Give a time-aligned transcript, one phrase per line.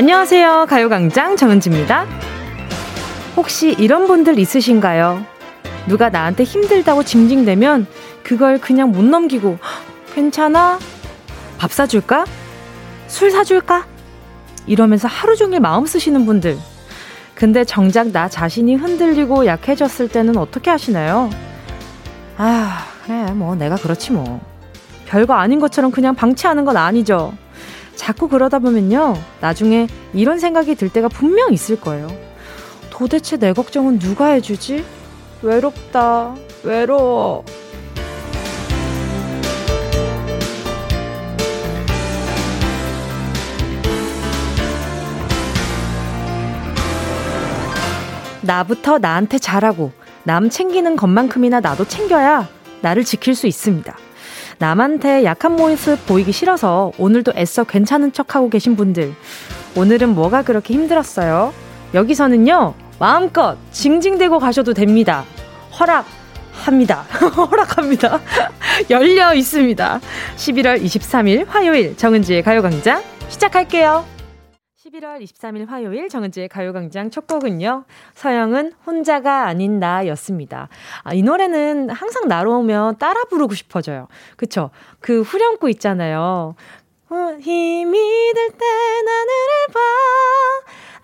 [0.00, 0.64] 안녕하세요.
[0.66, 2.06] 가요광장 정은지입니다.
[3.36, 5.22] 혹시 이런 분들 있으신가요?
[5.88, 7.86] 누가 나한테 힘들다고 징징대면
[8.22, 9.58] 그걸 그냥 못 넘기고
[10.14, 10.78] 괜찮아?
[11.58, 12.24] 밥 사줄까?
[13.08, 13.84] 술 사줄까?
[14.66, 16.56] 이러면서 하루 종일 마음 쓰시는 분들.
[17.34, 21.28] 근데 정작 나 자신이 흔들리고 약해졌을 때는 어떻게 하시나요?
[22.38, 24.40] 아, 그래, 뭐, 내가 그렇지 뭐.
[25.04, 27.34] 별거 아닌 것처럼 그냥 방치하는 건 아니죠.
[28.00, 29.14] 자꾸 그러다 보면요.
[29.42, 32.08] 나중에 이런 생각이 들 때가 분명 있을 거예요.
[32.88, 34.86] 도대체 내 걱정은 누가 해주지?
[35.42, 36.34] 외롭다.
[36.64, 37.44] 외로워.
[48.40, 49.92] 나부터 나한테 잘하고
[50.24, 52.48] 남 챙기는 것만큼이나 나도 챙겨야
[52.80, 53.94] 나를 지킬 수 있습니다.
[54.60, 59.14] 남한테 약한 모습 보이기 싫어서 오늘도 애써 괜찮은 척하고 계신 분들.
[59.74, 61.54] 오늘은 뭐가 그렇게 힘들었어요?
[61.94, 65.24] 여기서는요, 마음껏 징징대고 가셔도 됩니다.
[65.78, 66.04] 허락
[66.52, 67.06] 합니다.
[67.50, 68.20] 허락합니다.
[68.90, 70.00] 열려 있습니다.
[70.36, 74.19] 11월 23일 화요일 정은지의 가요광장 시작할게요.
[74.90, 77.84] 11월 23일 화요일 정은지의 가요광장 첫 곡은요.
[78.14, 80.68] 서영은 혼자가 아닌 나였습니다.
[81.04, 84.08] 아, 이 노래는 항상 나로 오면 따라 부르고 싶어져요.
[84.36, 84.70] 그쵸?
[85.00, 86.54] 그 후렴구 있잖아요.
[87.08, 89.80] 어, 힘이 들때 하늘을 봐.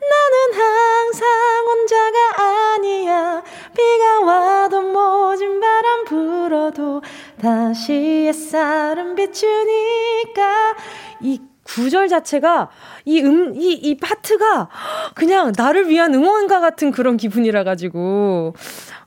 [0.00, 1.28] 나는 항상
[1.66, 3.42] 혼자가 아니야.
[3.76, 7.02] 비가 와도 모진 바람 불어도
[7.40, 7.92] 다시
[8.26, 10.76] 햇살은 비추니까.
[11.20, 12.68] 이 구절 자체가
[13.04, 14.68] 이 음, 이, 이 파트가
[15.14, 18.54] 그냥 나를 위한 응원가 같은 그런 기분이라 가지고.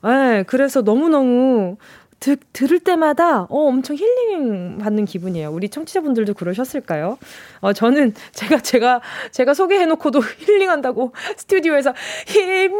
[0.06, 1.76] 예, 그래서 너무너무
[2.20, 5.50] 드, 들을 때마다 어, 엄청 힐링 받는 기분이에요.
[5.50, 7.16] 우리 청취자분들도 그러셨을까요?
[7.60, 9.00] 어, 저는 제가 제가
[9.30, 11.94] 제가 소개해놓고도 힐링한다고 스튜디오에서
[12.26, 12.78] 힘이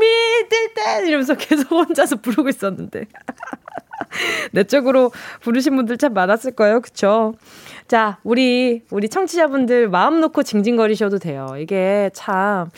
[0.51, 3.07] 뜰 때 이러면서 계속 혼자서 부르고 있었는데
[4.53, 7.35] 내적으로 부르신 분들 참 많았을 거예요, 그쵸?
[7.89, 11.49] 자, 우리, 우리 청취자분들 마음 놓고 징징거리셔도 돼요.
[11.59, 12.71] 이게 참,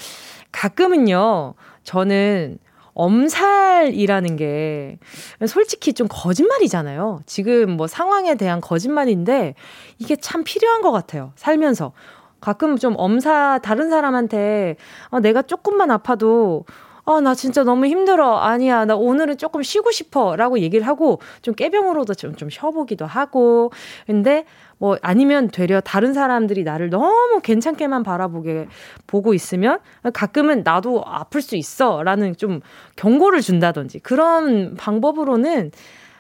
[0.53, 2.59] 가끔은요, 저는
[2.95, 4.99] 엄살이라는 게
[5.47, 7.21] 솔직히 좀 거짓말이잖아요.
[7.27, 9.55] 지금 뭐 상황에 대한 거짓말인데
[9.99, 11.33] 이게 참 필요한 것 같아요.
[11.37, 11.93] 살면서.
[12.41, 14.77] 가끔 좀 엄사, 다른 사람한테
[15.11, 16.65] 어, 내가 조금만 아파도
[17.05, 18.37] 아, 나 진짜 너무 힘들어.
[18.39, 20.37] 아니야, 나 오늘은 조금 쉬고 싶어.
[20.37, 23.73] 라고 얘기를 하고, 좀 깨병으로도 좀, 좀 쉬어보기도 하고.
[24.07, 24.45] 근데,
[24.79, 28.69] 뭐, 아니면 되려 다른 사람들이 나를 너무 괜찮게만 바라보게,
[29.09, 29.81] 보고 있으면,
[30.15, 32.05] 가끔은 나도 아플 수 있어.
[32.05, 32.61] 라는 좀
[32.95, 33.99] 경고를 준다든지.
[34.01, 35.73] 그런 방법으로는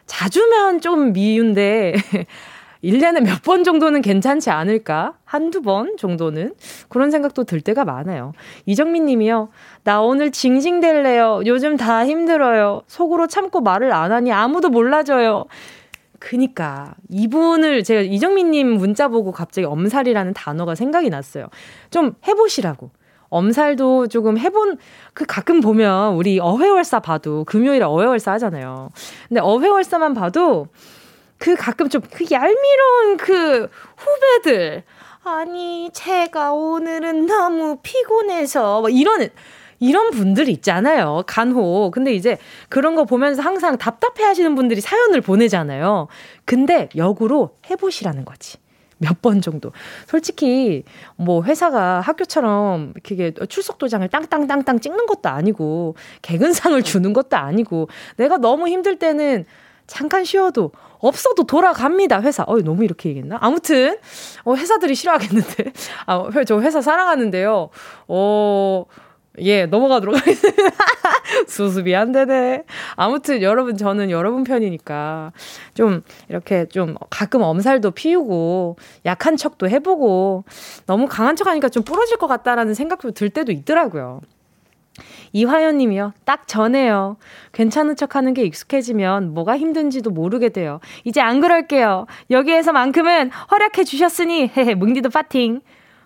[0.07, 1.95] 자주면 좀 미운데,
[2.83, 5.15] 1년에 몇 번 정도는 괜찮지 않을까?
[5.25, 6.55] 한두 번 정도는?
[6.89, 8.33] 그런 생각도 들 때가 많아요.
[8.67, 9.49] 이정민 님이요.
[9.85, 11.43] 나 오늘 징징댈래요.
[11.47, 12.83] 요즘 다 힘들어요.
[12.87, 15.47] 속으로 참고 말을 안 하니 아무도 몰라줘요.
[16.19, 21.49] 그니까 이분을 제가 이정민 님 문자 보고 갑자기 엄살이라는 단어가 생각이 났어요.
[21.91, 22.91] 좀 해보시라고.
[23.29, 24.77] 엄살도 조금 해본,
[25.15, 28.91] 그 가끔 보면 우리 어회월사 봐도 금요일에 어회월사 하잖아요.
[29.29, 30.69] 근데 어회월사만 봐도
[31.43, 34.85] 그 가끔 좀 그 얄미운 그 후배들.
[35.25, 39.29] 아니, 제가 오늘은 너무 피곤해서, 뭐 이런,
[39.81, 41.25] 이런 분들 있잖아요.
[41.27, 41.93] 간혹.
[41.93, 42.39] 근데 이제
[42.69, 46.07] 그런 거 보면서 항상 답답해 하시는 분들이 사연을 보내잖아요.
[46.45, 48.59] 근데 역으로 해보시라는 거지.
[48.99, 49.73] 몇번 정도.
[50.07, 50.85] 솔직히,
[51.17, 58.37] 뭐, 회사가 학교처럼 이렇게 출석 도장을 땅땅땅땅 찍는 것도 아니고, 개근상을 주는 것도 아니고, 내가
[58.37, 59.45] 너무 힘들 때는
[59.87, 62.45] 잠깐 쉬어도 없어도 돌아갑니다, 회사.
[62.47, 63.39] 어, 너무 이렇게 얘기했나?
[63.41, 63.99] 아무튼,
[64.45, 65.73] 어, 회사들이 싫어하겠는데.
[66.07, 67.71] 아, 저 회사 사랑하는데요.
[68.09, 68.85] 어,
[69.41, 70.63] 예, 넘어가도록 하겠습니다.
[71.49, 72.65] 수습이 안 되네.
[72.97, 75.33] 아무튼 여러분, 저는 여러분 편이니까
[75.75, 80.45] 좀 이렇게 좀 가끔 엄살도 피우고 약한 척도 해보고
[80.87, 84.21] 너무 강한 척 하니까 좀 부러질 것 같다라는 생각도 들 때도 있더라고요.
[85.33, 86.13] 이화연 님이요.
[86.25, 87.17] 딱 전에요.
[87.53, 90.81] 괜찮은 척 하는 게 익숙해지면 뭐가 힘든지도 모르게 돼요.
[91.05, 92.07] 이제 안 그럴게요.
[92.31, 95.61] 여기에서만큼은 허락해 주셨으니, 헤헤, 뭉디도 파팅.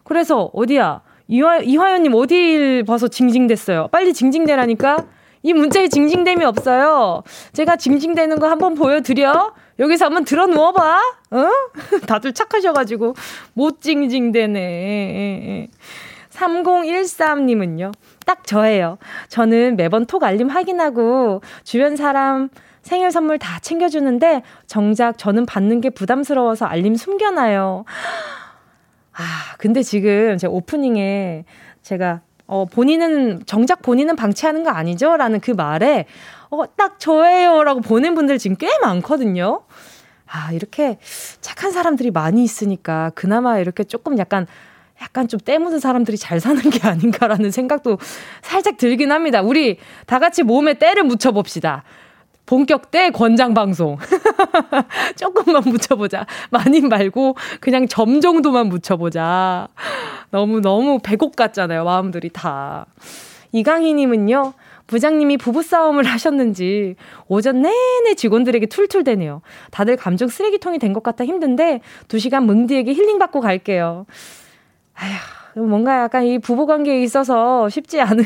[0.05, 1.03] 그래서, 어디야?
[1.29, 3.89] 이화, 이화연 님 어딜 봐서 징징댔어요?
[3.89, 5.07] 빨리 징징대라니까?
[5.43, 7.23] 이 문자에 징징됨이 없어요.
[7.53, 9.55] 제가 징징대는 거 한번 보여드려?
[9.79, 11.01] 여기서 한번 들어 누워봐.
[11.31, 11.49] 어?
[12.07, 13.15] 다들 착하셔가지고
[13.55, 15.69] 못 징징대네.
[16.31, 17.93] 3013님은요.
[18.27, 18.99] 딱 저예요.
[19.29, 22.51] 저는 매번 톡 알림 확인하고 주변 사람
[22.83, 27.85] 생일 선물 다 챙겨주는데 정작 저는 받는 게 부담스러워서 알림 숨겨놔요.
[29.13, 29.23] 아,
[29.59, 31.45] 근데 지금 제 오프닝에
[31.83, 35.17] 제가 어, 본인은, 정작 본인은 방치하는 거 아니죠?
[35.17, 36.07] 라는 그 말에,
[36.49, 37.65] 어, 딱 저예요.
[37.65, 39.63] 라고 보낸 분들 지금 꽤 많거든요.
[40.27, 40.99] 아, 이렇게
[41.41, 44.47] 착한 사람들이 많이 있으니까 그나마 이렇게 조금 약간
[45.03, 47.99] 약간 좀 때묻은 사람들이 잘 사는 게 아닌가라는 생각도
[48.43, 49.43] 살짝 들긴 합니다.
[49.43, 51.85] 우리 다 같이 몸에 때를 묻혀봅시다.
[52.47, 53.99] 본격 때 권장 방송.
[55.17, 56.27] 조금만 묻혀보자.
[56.51, 59.69] 많이 말고 그냥 점 정도만 묻혀보자.
[60.31, 61.85] 너무 너무 배곡 같잖아요.
[61.85, 62.87] 마음들이 다.
[63.53, 64.55] 이강희님은요.
[64.87, 66.95] 부장님이 부부싸움을 하셨는지
[67.27, 69.43] 오전 내내 직원들에게 툴툴대네요.
[69.73, 74.07] 다들 감정 쓰레기통이 된 것 같아 힘든데 2시간 뭉디에게 힐링받고 갈게요.
[74.97, 78.25] 아휴, 뭔가 약간 이 부부 관계에 있어서 쉽지 않은,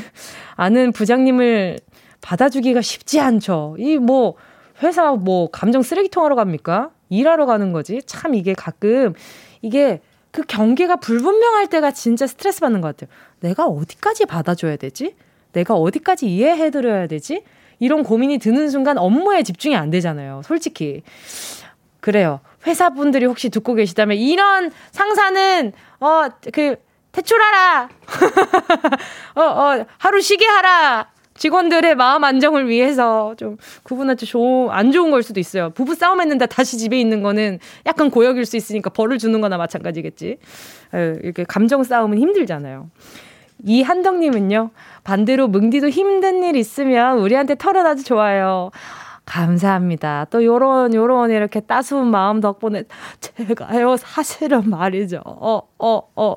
[0.56, 1.78] 않은 부장님을
[2.20, 3.76] 받아주기가 쉽지 않죠.
[3.78, 4.34] 이 뭐,
[4.82, 6.90] 회사 뭐, 감정 쓰레기통 하러 갑니까?
[7.08, 8.00] 일하러 가는 거지.
[8.06, 9.14] 참 이게 가끔,
[9.62, 10.00] 이게
[10.30, 13.14] 그 경계가 불분명할 때가 진짜 스트레스 받는 것 같아요.
[13.40, 15.16] 내가 어디까지 받아줘야 되지?
[15.52, 17.42] 내가 어디까지 이해해드려야 되지?
[17.80, 20.42] 이런 고민이 드는 순간 업무에 집중이 안 되잖아요.
[20.44, 21.02] 솔직히.
[22.00, 22.40] 그래요.
[22.66, 26.76] 회사분들이 혹시 듣고 계시다면 이런 상사는 어 그
[27.12, 27.88] 퇴출하라.
[29.36, 31.08] 어 어 하루 쉬게 하라.
[31.34, 35.70] 직원들의 마음 안정을 위해서 좀 그분한테 좋은 안 좋은 걸 수도 있어요.
[35.70, 40.36] 부부 싸움했는데 다시 집에 있는 거는 약간 고역일 수 있으니까 벌을 주는 거나 마찬가지겠지.
[40.92, 42.90] 이렇게 감정 싸움은 힘들잖아요.
[43.64, 44.70] 이한덕님은요,
[45.04, 48.70] 반대로 뭉디도 힘든 일 있으면 우리한테 털어놔도 좋아요.
[49.30, 50.26] 감사합니다.
[50.30, 52.82] 또 요런 요런 이렇게 따스운 마음 덕분에
[53.20, 55.22] 제가요 사실은 말이죠.
[55.24, 56.34] 어 어, 어.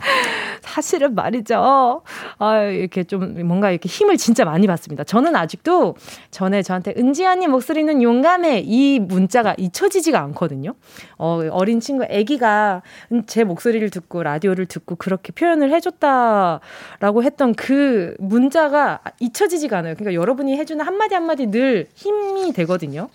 [0.60, 2.02] 사실은 말이죠.
[2.38, 5.04] 아, 이렇게 좀 뭔가 이렇게 힘을 진짜 많이 받습니다.
[5.04, 5.96] 저는 아직도
[6.30, 10.74] 전에 저한테 은지아님 목소리는 용감해 이 문자가 잊혀지지가 않거든요.
[11.18, 12.82] 어, 어린 친구 아기가
[13.26, 19.94] 제 목소리를 듣고 라디오를 듣고 그렇게 표현을 해줬다라고 했던 그 문자가 잊혀지지가 않아요.
[19.94, 23.08] 그러니까 여러분이 해주는 한마디 한마디 늘 힘이 되거든요.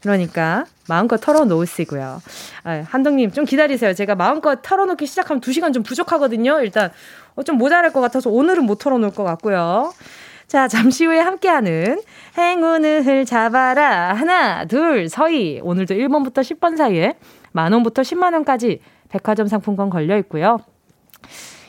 [0.00, 2.22] 그러니까 마음껏 털어놓으시고요.
[2.64, 3.94] 아, 한동님 좀 기다리세요.
[3.94, 6.60] 제가 마음껏 털어놓기 시작하면 2시간 좀 부족하거든요.
[6.60, 6.90] 일단
[7.34, 9.92] 어, 좀 모자랄 것 같아서 오늘은 못 털어놓을 것 같고요.
[10.46, 12.02] 자, 잠시 후에 함께하는
[12.36, 14.14] 행운을 잡아라.
[14.14, 15.60] 하나, 둘, 서희.
[15.62, 17.14] 오늘도 1번부터 10번 사이에
[17.52, 18.80] 만원부터 10만원까지
[19.10, 20.58] 백화점 상품권 걸려 있고요.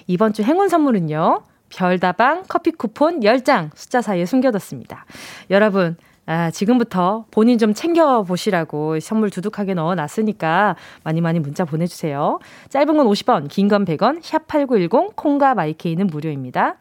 [0.08, 1.44] 이번 주 행운 선물은요.
[1.70, 5.06] 별다방 커피 쿠폰 10장 숫자 사이에 숨겨뒀습니다.
[5.50, 5.96] 여러분,
[6.28, 12.40] 아, 지금부터 본인 좀 챙겨보시라고 선물 두둑하게 넣어놨으니까 많이 많이 문자 보내주세요.
[12.70, 16.76] 짧은 건 50원, 긴 건 100원, 샵8910, 콩과 마이케이는 무료입니다.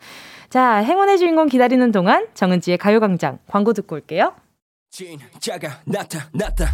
[0.50, 4.34] 자, 행운의 주인공 기다리는 동안 정은지의 가요광장 광고 듣고 올게요.
[4.90, 6.66] 진짜가 나타났다.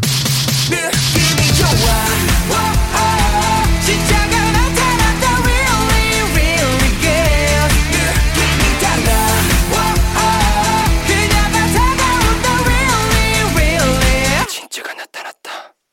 [0.70, 3.65] 느낌이 좋아.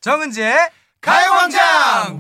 [0.04, 0.54] 정은지의
[1.00, 2.20] 가요광장!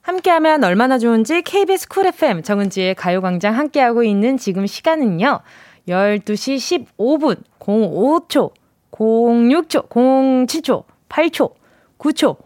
[0.00, 5.38] 함께하면 얼마나 좋은지 KBS 쿨 FM 정은지의 가요광장 함께하고 있는 지금 시간은요
[5.86, 8.52] 12시 15분 05초
[8.90, 11.54] 06초 07초 8초
[11.96, 12.36] 9초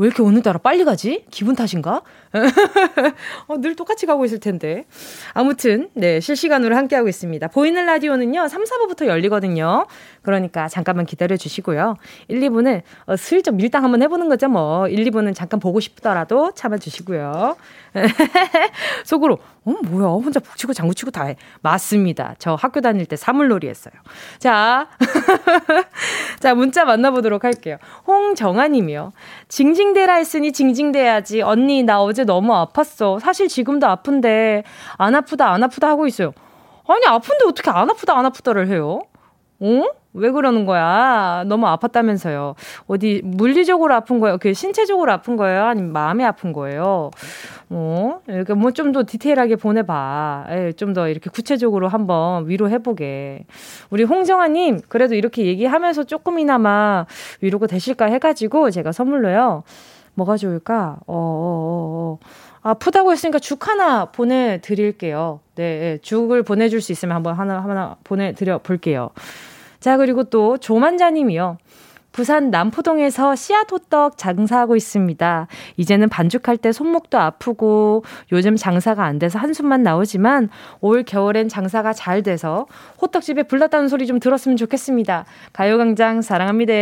[0.00, 1.26] 왜 이렇게 오늘따라 빨리 가지?
[1.30, 2.00] 기분 탓인가?
[3.48, 4.86] 어, 늘 똑같이 가고 있을 텐데.
[5.34, 7.48] 아무튼, 네, 실시간으로 함께하고 있습니다.
[7.48, 9.86] 보이는 라디오는요, 3, 4부부터 열리거든요.
[10.22, 11.96] 그러니까 잠깐만 기다려 주시고요.
[12.28, 14.88] 1, 2부는 어, 슬쩍 밀당 한번 해보는 거죠, 뭐.
[14.88, 17.56] 1, 2부는 잠깐 보고 싶더라도 참아주시고요.
[19.04, 20.06] 속으로, 어, 뭐야.
[20.08, 21.36] 혼자 북치고 장구치고 다 해.
[21.60, 22.34] 맞습니다.
[22.38, 23.94] 저 학교 다닐 때 사물놀이 했어요.
[24.38, 24.88] 자.
[26.40, 27.78] 자, 문자 만나보도록 할게요.
[28.06, 29.12] 홍정아님이요.
[29.48, 31.42] 징징대라 했으니 징징대야지.
[31.42, 33.20] 언니, 나 어제 너무 아팠어.
[33.20, 34.64] 사실 지금도 아픈데,
[34.96, 36.32] 안 아프다, 안 아프다 하고 있어요.
[36.86, 39.00] 아니, 아픈데 어떻게 안 아프다, 안 아프다를 해요?
[39.60, 39.99] 어?
[40.12, 41.44] 왜 그러는 거야?
[41.46, 42.54] 너무 아팠다면서요.
[42.88, 44.38] 어디 물리적으로 아픈 거예요?
[44.38, 45.64] 그 신체적으로 아픈 거예요?
[45.66, 47.10] 아니면 마음이 아픈 거예요?
[47.68, 48.20] 어?
[48.26, 50.46] 이렇게 뭐좀 더 디테일하게 보내봐.
[50.50, 53.44] 예, 좀더 이렇게 구체적으로 한번 위로해보게.
[53.90, 57.06] 우리 홍정아님, 그래도 이렇게 얘기하면서 조금이나마
[57.40, 59.62] 위로가 되실까 해가지고 제가 선물로요.
[60.14, 60.98] 뭐가 좋을까?
[61.06, 62.50] 어, 어, 어, 어.
[62.62, 65.40] 아프다고 했으니까 죽 하나 보내드릴게요.
[65.54, 69.10] 네, 예, 죽을 보내줄 수 있으면 한번 하나, 하나 보내드려 볼게요.
[69.80, 71.58] 자, 그리고 또 조만자님이요.
[72.12, 75.46] 부산 남포동에서 씨앗 호떡 장사하고 있습니다.
[75.76, 80.48] 이제는 반죽할 때 손목도 아프고 요즘 장사가 안 돼서 한숨만 나오지만
[80.80, 82.66] 올 겨울엔 장사가 잘 돼서
[83.00, 85.24] 호떡집에 불났다는 소리 좀 들었으면 좋겠습니다.
[85.52, 86.72] 가요광장 사랑합니다.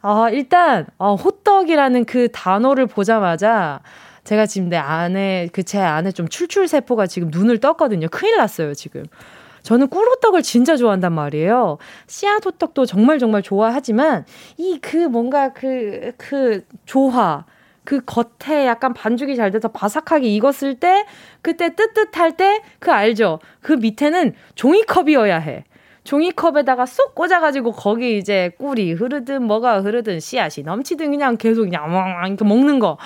[0.00, 3.80] 아, 일단, 어, 호떡이라는 그 단어를 보자마자
[4.24, 8.08] 제가 지금 내 안에, 그 제 안에 좀 출출세포가 지금 눈을 떴거든요.
[8.10, 9.04] 큰일 났어요, 지금.
[9.68, 11.76] 저는 꿀호떡을 진짜 좋아한단 말이에요.
[12.06, 14.24] 씨앗 호떡도 정말 정말 좋아하지만,
[14.56, 17.44] 이 그 뭔가 그, 그 조화,
[17.84, 21.04] 그 겉에 약간 반죽이 잘 돼서 바삭하게 익었을 때,
[21.42, 23.40] 그때 뜨뜻할 때, 그 알죠?
[23.60, 25.64] 그 밑에는 종이컵이어야 해.
[26.04, 32.28] 종이컵에다가 쏙 꽂아가지고 거기 이제 꿀이 흐르든 뭐가 흐르든 씨앗이 넘치든 그냥 계속 그냥 왕왕
[32.28, 32.96] 이렇게 먹는 거.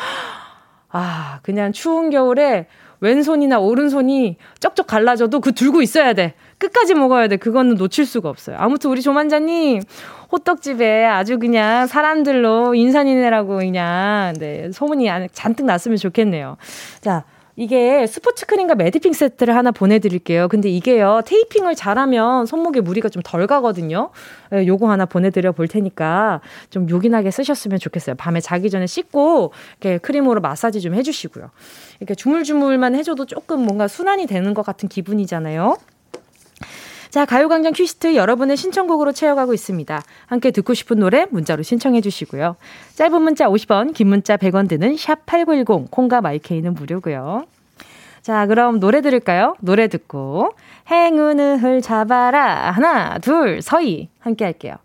[0.91, 2.69] 아, 그냥 추운 겨울에
[3.03, 6.35] 왼손이나 오른손이 쩍쩍 갈라져도 그 들고 있어야 돼.
[6.59, 7.37] 끝까지 먹어야 돼.
[7.37, 8.57] 그거는 놓칠 수가 없어요.
[8.61, 9.83] 아무튼 우리 조만자님,
[10.31, 16.57] 호떡집에 아주 그냥 사람들로 인산이네라고 그냥, 네, 소문이 잔뜩 났으면 좋겠네요.
[17.01, 17.25] 자,
[17.57, 20.49] 이게 스포츠 크림과 매디핑 세트를 하나 보내드릴게요.
[20.49, 24.11] 근데 이게요, 테이핑을 잘하면 손목에 무리가 좀 덜 가거든요.
[24.51, 26.41] 네, 요거 하나 보내드려 볼 테니까
[26.71, 28.17] 좀 요긴하게 쓰셨으면 좋겠어요.
[28.17, 31.51] 밤에 자기 전에 씻고 이렇게 크림으로 마사지 좀 해주시고요.
[32.01, 35.77] 이렇게 주물주물만 해줘도 조금 뭔가 순환이 되는 것 같은 기분이잖아요.
[37.13, 40.03] 자, 가요광장 퀴스트 여러분의 신청곡으로 채워가고 있습니다.
[40.25, 42.57] 함께 듣고 싶은 노래 문자로 신청해 주시고요.
[42.95, 47.45] 짧은 문자 50원, 긴 문자 100원 드는 샵8910, 콩과 마이케이는 무료고요.
[48.23, 49.57] 자, 그럼 노래 들을까요?
[49.61, 50.55] 노래 듣고
[50.91, 52.71] 행운을 잡아라.
[52.71, 54.77] 하나, 둘, 서희 함께 할게요.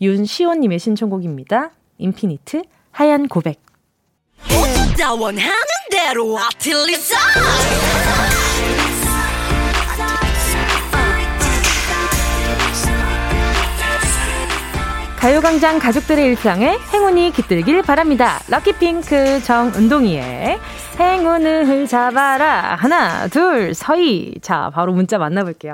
[0.00, 1.72] 윤시온 님의 신청곡입니다.
[1.98, 2.62] 인피니트
[2.92, 3.60] 하얀 고백.
[15.24, 18.40] 가요광장 가족들의 일상에 행운이 깃들길 바랍니다.
[18.46, 20.58] 럭키핑크 정은동이의
[21.00, 22.74] 행운을 잡아라.
[22.74, 24.34] 하나, 둘, 서희.
[24.42, 25.72] 자, 바로 문자 만나볼게요.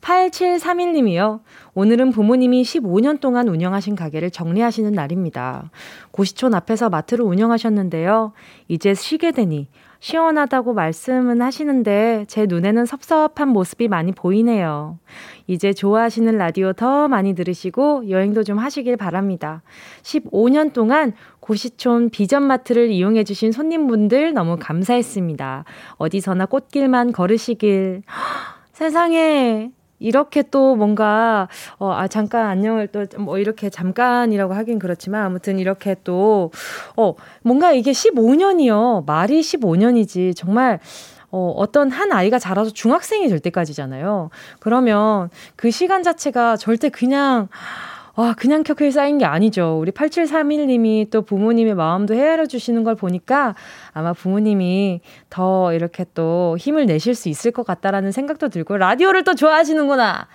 [0.00, 1.40] 8731님이요.
[1.74, 5.70] 오늘은 부모님이 15년 동안 운영하신 가게를 정리하시는 날입니다.
[6.10, 8.32] 고시촌 앞에서 마트를 운영하셨는데요.
[8.68, 9.68] 이제 쉬게 되니
[10.00, 14.98] 시원하다고 말씀은 하시는데 제 눈에는 섭섭한 모습이 많이 보이네요.
[15.46, 19.62] 이제 좋아하시는 라디오 더 많이 들으시고 여행도 좀 하시길 바랍니다.
[20.02, 25.64] 15년 동안 고시촌 비전마트를 이용해주신 손님분들 너무 감사했습니다.
[25.96, 28.02] 어디서나 꽃길만 걸으시길.
[28.72, 31.48] 세상에 이렇게 또 뭔가
[31.78, 36.50] 어 아 잠깐 안녕을 또 뭐 이렇게 잠깐이라고 하긴 그렇지만 아무튼 이렇게 또
[36.96, 39.04] 어 뭔가 이게 15년이요.
[39.06, 40.34] 말이 15년이지.
[40.36, 40.80] 정말
[41.30, 44.30] 어, 어떤 한 아이가 자라서 중학생이 될 때까지잖아요.
[44.60, 47.48] 그러면 그 시간 자체가 절대 그냥
[48.16, 49.78] 와, 그냥 켜켜이 쌓인 게 아니죠.
[49.78, 53.54] 우리 8731님이 또 부모님의 마음도 헤아려 주시는 걸 보니까
[53.92, 59.34] 아마 부모님이 더 이렇게 또 힘을 내실 수 있을 것 같다라는 생각도 들고, 라디오를 또
[59.34, 60.28] 좋아하시는구나.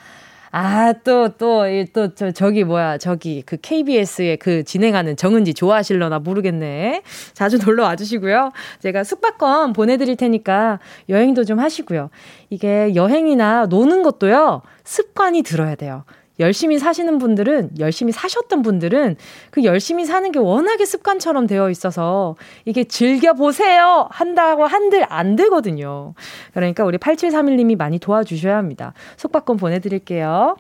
[0.54, 7.02] 아, 또, 또, 또, 저, 저기, 뭐야, 저기, 그 KBS에 그 진행하는 정은지 좋아하실려나 모르겠네.
[7.34, 8.52] 자주 놀러 와주시고요.
[8.80, 12.10] 제가 숙박권 보내드릴 테니까 여행도 좀 하시고요.
[12.50, 16.04] 이게 여행이나 노는 것도요, 습관이 들어야 돼요.
[16.42, 19.16] 열심히 사시는 분들은 열심히 사셨던 분들은
[19.50, 26.14] 그 열심히 사는 게 워낙에 습관처럼 되어 있어서 이게 즐겨 보세요 한다고 한들 안 되거든요.
[26.54, 28.94] 그러니까 우리 8731님이 많이 도와주셔야 합니다.
[29.16, 30.58] 속박권 보내 드릴게요.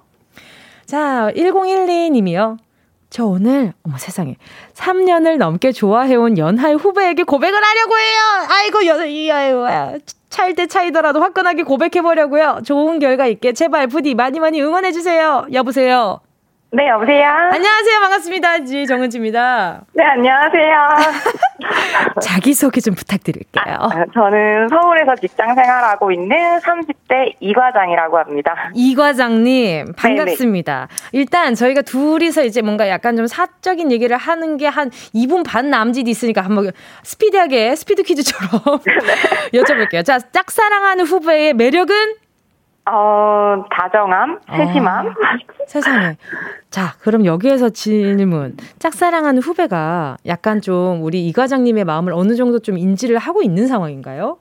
[0.86, 2.58] 자, 1012님이요.
[3.12, 4.38] 저 오늘, 어머 세상에,
[4.74, 8.48] 3년을 넘게 좋아해온 연하의 후배에게 고백을 하려고 해요!
[8.50, 9.68] 아이고, 여, 이, 아이고,
[10.30, 12.62] 차일 때 차이더라도 화끈하게 고백해 보려고요.
[12.66, 15.46] 좋은 결과 있게 제발 부디 많이 많이 응원해 주세요.
[15.52, 16.22] 여보세요?
[16.74, 17.28] 네, 여보세요?
[17.52, 18.00] 안녕하세요.
[18.00, 18.64] 반갑습니다.
[18.64, 19.82] 지 정은지입니다.
[19.94, 20.88] 네, 안녕하세요.
[22.22, 23.76] 자기소개 좀 부탁드릴게요.
[23.78, 28.72] 아, 저는 서울에서 직장 생활하고 있는 30대 이과장이라고 합니다.
[28.74, 30.88] 이과장님, 반갑습니다.
[30.88, 31.10] 네네.
[31.12, 36.08] 일단 저희가 둘이서 이제 뭔가 약간 좀 사적인 얘기를 하는 게 한 2분 반 남짓
[36.08, 36.72] 있으니까 한번
[37.04, 39.60] 스피디하게 스피드 퀴즈처럼 네.
[39.60, 40.06] 여쭤볼게요.
[40.06, 42.14] 자, 짝사랑하는 후배의 매력은?
[42.90, 45.08] 어, 다정함, 세심함.
[45.08, 45.12] 어,
[45.68, 46.18] 세상에.
[46.70, 48.56] 자, 그럼 여기에서 질문.
[48.80, 54.38] 짝사랑하는 후배가 약간 좀 우리 이 과장님의 마음을 어느 정도 좀 인지를 하고 있는 상황인가요?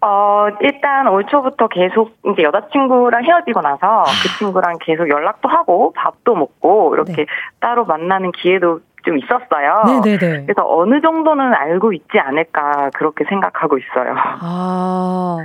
[0.00, 6.34] 어, 일단 올 초부터 계속 이제 여자친구랑 헤어지고 나서 그 친구랑 계속 연락도 하고 밥도
[6.34, 7.26] 먹고 이렇게 네.
[7.58, 10.00] 따로 만나는 기회도 좀 있었어요.
[10.02, 10.44] 네네네.
[10.44, 14.14] 그래서 어느 정도는 알고 있지 않을까 그렇게 생각하고 있어요.
[14.16, 15.38] 아.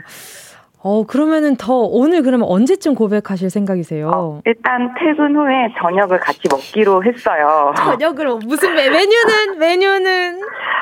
[0.82, 4.12] 어, 그러면은 더 오늘 그러면 언제쯤 고백하실 생각이세요?
[4.16, 7.74] 어, 일단 퇴근 후에 저녁을 같이 먹기로 했어요.
[7.76, 10.42] 저녁을 무슨 메, 메뉴는 메뉴는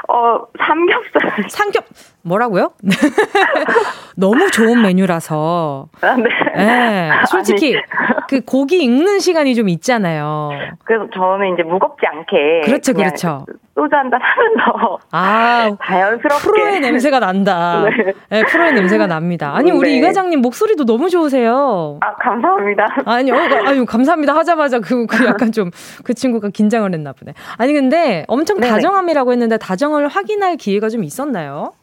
[0.09, 1.49] 어, 삼겹살.
[1.49, 1.83] 삼겹
[2.21, 2.73] 뭐라고요?
[4.15, 5.87] 너무 좋은 메뉴라서.
[6.01, 6.23] 아, 네.
[6.55, 7.09] 네.
[7.27, 7.83] 솔직히 아니.
[8.29, 10.49] 그 고기 익는 시간이 좀 있잖아요.
[10.83, 12.61] 그래서 저는 이제 무겁지 않게.
[12.65, 13.45] 그렇죠, 그렇죠.
[13.77, 14.99] 소주 한잔 하면서.
[15.11, 16.43] 아, 자연스럽게.
[16.43, 17.83] 프로의 냄새가 난다.
[17.83, 18.13] 네.
[18.29, 18.43] 네.
[18.43, 19.51] 프로의 냄새가 납니다.
[19.55, 19.97] 아니, 우리 네.
[19.97, 21.99] 이 과장님 목소리도 너무 좋으세요.
[22.01, 22.87] 아, 감사합니다.
[23.05, 25.71] 아니, 어, 아유, 감사합니다 하자마자 그, 그 약간 좀
[26.03, 27.33] 그 친구가 긴장을 했나 보네.
[27.57, 31.73] 아니, 근데 엄청 다정함이라고 했는데 다정을 확인할 기회가 좀 있었나요?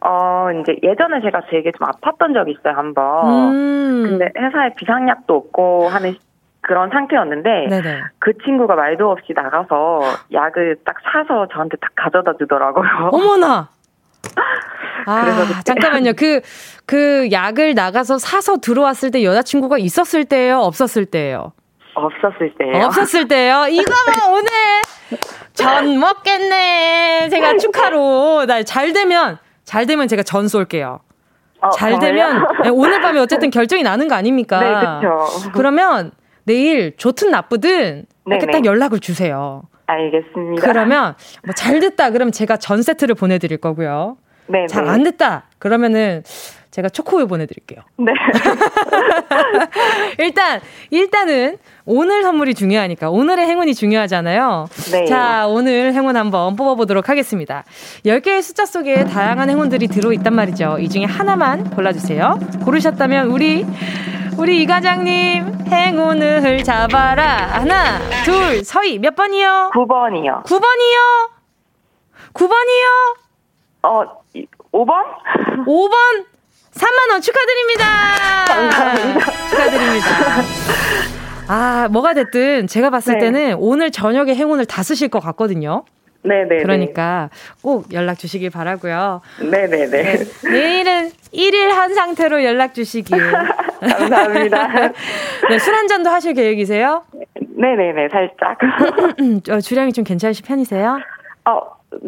[0.00, 3.54] 어, 이제 예전에 제가 되게 좀 아팠던 적이 있어요, 한 번.
[3.54, 4.02] 음.
[4.06, 6.14] 근데 회사에 비상약도 없고 하는
[6.66, 8.00] 그런 상태였는데 네네.
[8.18, 10.00] 그 친구가 말도 없이 나가서
[10.32, 12.88] 약을 딱 사서 저한테 딱 가져다 주더라고요.
[13.12, 13.68] 어머나.
[15.06, 16.12] 아, 잠깐만요.
[16.16, 16.40] 그,
[16.86, 20.60] 그 약을 나가서 사서 들어왔을 때 여자친구가 있었을 때예요?
[20.60, 21.52] 없었을 때예요?
[21.94, 22.86] 없었을 때예요.
[22.86, 23.66] 없었을 때요?
[23.70, 24.48] 이거만 오늘
[25.52, 27.28] 전 먹겠네.
[27.30, 28.46] 제가 축하로.
[28.46, 31.00] 나 잘 되면 잘 되면 제가 전 쏠게요.
[31.60, 31.98] 어, 잘?
[31.98, 34.58] 되면 네, 오늘 밤에 어쨌든 결정이 나는 거 아닙니까?
[34.60, 35.50] 네, 그렇죠.
[35.52, 36.10] 그러면
[36.44, 39.62] 내일 좋든 나쁘든 이렇게 딱 연락을 주세요.
[39.86, 40.66] 알겠습니다.
[40.66, 44.16] 그러면 뭐 잘 됐다 그러면 제가 전 세트를 보내드릴 거고요.
[44.46, 44.66] 네.
[44.66, 46.22] 잘 안 됐다 그러면은
[46.70, 47.80] 제가 초코우유 보내드릴게요.
[47.98, 48.12] 네.
[50.18, 50.60] 일단,
[50.90, 54.68] 일단은 오늘 선물이 중요하니까 오늘의 행운이 중요하잖아요.
[54.92, 55.04] 네.
[55.06, 57.64] 자, 오늘 행운 한번 뽑아보도록 하겠습니다.
[58.04, 60.78] 10개의 숫자 속에 다양한 행운들이 들어있단 말이죠.
[60.80, 62.38] 이 중에 하나만 골라주세요.
[62.64, 63.64] 고르셨다면 우리,
[64.36, 67.46] 우리 이 과장님 행운을 잡아라.
[67.52, 69.70] 하나, 둘, 서희 몇 번이요?
[69.74, 70.44] 9번이요.
[70.44, 71.30] 9번이요?
[72.34, 73.16] 9번이요?
[73.82, 74.02] 어,
[74.72, 75.04] 5번?
[75.66, 76.24] 5번?
[76.74, 78.44] 3만원 축하드립니다.
[78.48, 79.32] 감사합니다.
[79.50, 80.08] 축하드립니다.
[81.46, 83.20] 아, 뭐가 됐든 제가 봤을 네.
[83.20, 85.84] 때는 오늘 저녁에 행운을 다 쓰실 것 같거든요.
[86.24, 86.62] 네네.
[86.62, 87.28] 그러니까
[87.62, 89.20] 꼭 연락 주시길 바라고요.
[89.40, 89.86] 네네네.
[89.86, 90.16] 네.
[90.50, 93.16] 내일은 1일 한 상태로 연락 주시길.
[93.80, 94.68] 감사합니다.
[95.50, 97.04] 네, 술 한 잔도 하실 계획이세요?
[97.56, 98.58] 네네네, 살짝.
[99.50, 100.98] 어, 주량이 좀 괜찮으신 편이세요?
[101.46, 101.60] 어,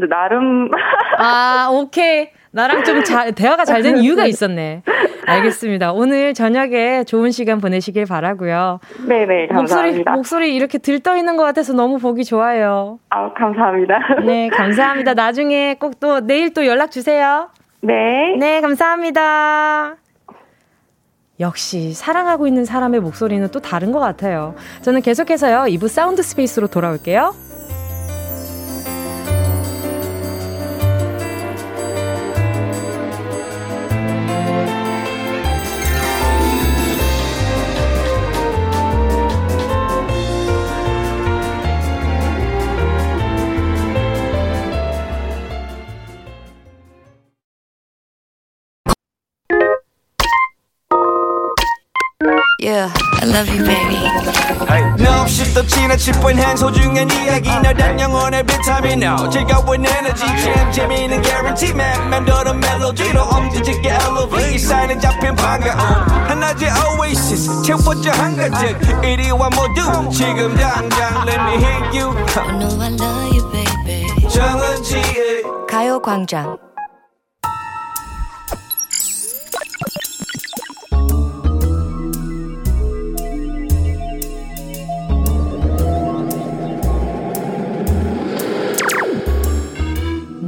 [0.09, 0.71] 나름.
[1.19, 2.31] 아, 오케이.
[2.57, 4.83] 나랑 좀 자, 대화가 잘 되는 이유가 있었네.
[5.27, 5.92] 알겠습니다.
[5.92, 8.81] 오늘 저녁에 좋은 시간 보내시길 바라고요.
[9.07, 10.12] 네네, 감사합니다.
[10.12, 12.99] 목소리, 목소리 이렇게 들떠 있는 것 같아서 너무 보기 좋아요.
[13.11, 13.99] 아, 감사합니다.
[14.25, 15.12] 네, 감사합니다.
[15.12, 17.49] 나중에 꼭 또 내일 또 연락 주세요.
[17.83, 17.95] 네.
[18.38, 19.97] 네, 감사합니다.
[21.38, 24.55] 역시 사랑하고 있는 사람의 목소리는 또 다른 것 같아요.
[24.81, 27.35] 저는 계속해서요, 2부 사운드 스페이스로 돌아올게요.
[53.37, 54.01] Love you, baby.
[54.99, 57.51] No, 없이 또 지나칠 뻔한 소중한 이야기.
[57.51, 59.03] 너란 영혼의 비타민.
[59.03, 60.25] No 즐거운 에너지.
[60.25, 62.09] 참 재미있는 guarantee man.
[62.09, 65.79] 맘대로 멜로디로 엄지짓게 elevate 사인은 잡힌 반가움.
[66.29, 67.62] 하나의 oasis.
[67.62, 69.05] 채워져 한가득.
[69.05, 72.16] 이리와 모두 지금 당장 let me hit you.
[72.37, 74.29] I know I love you, baby.
[74.31, 76.66] 정은지의 가요광장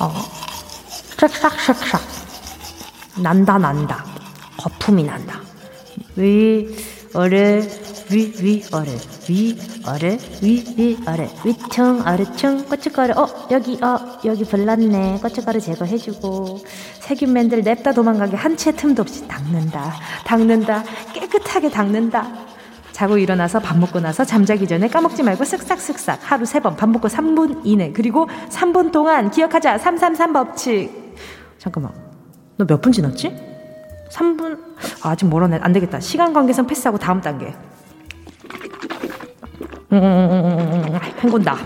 [0.00, 0.12] 어,
[1.16, 1.98] 샥샥샥샥.
[3.22, 4.04] 난다, 난다.
[4.56, 5.40] 거품이 난다.
[6.16, 6.66] 위,
[7.14, 7.60] 어래,
[8.10, 8.90] 위, 위, 어래,
[9.28, 15.20] 위, 어래, 위, 위, 어래, 위층, 아래층, 고춧가루, 어, 여기, 어, 여기 불났네.
[15.22, 16.64] 고춧가루 제거해주고,
[17.00, 19.94] 세균맨들 냅다 도망가게 한 채 틈도 없이 닦는다.
[20.24, 20.82] 닦는다.
[21.12, 22.43] 깨끗하게 닦는다.
[22.94, 27.08] 자고 일어나서 밥 먹고 나서 잠자기 전에 까먹지 말고 쓱싹쓱싹 하루 세 번 밥 먹고
[27.08, 29.78] 3분 이내 그리고 3분 동안 기억하자.
[29.78, 31.16] 333 법칙.
[31.58, 31.92] 잠깐만.
[32.56, 33.34] 너 몇 분 지났지?
[34.10, 34.58] 3분?
[35.02, 35.98] 아, 아직 멀었네 안 되겠다.
[35.98, 37.46] 시간 관계상 패스하고 다음 단계.
[39.92, 40.30] 음, 음,
[40.60, 41.56] 음, 헹군다.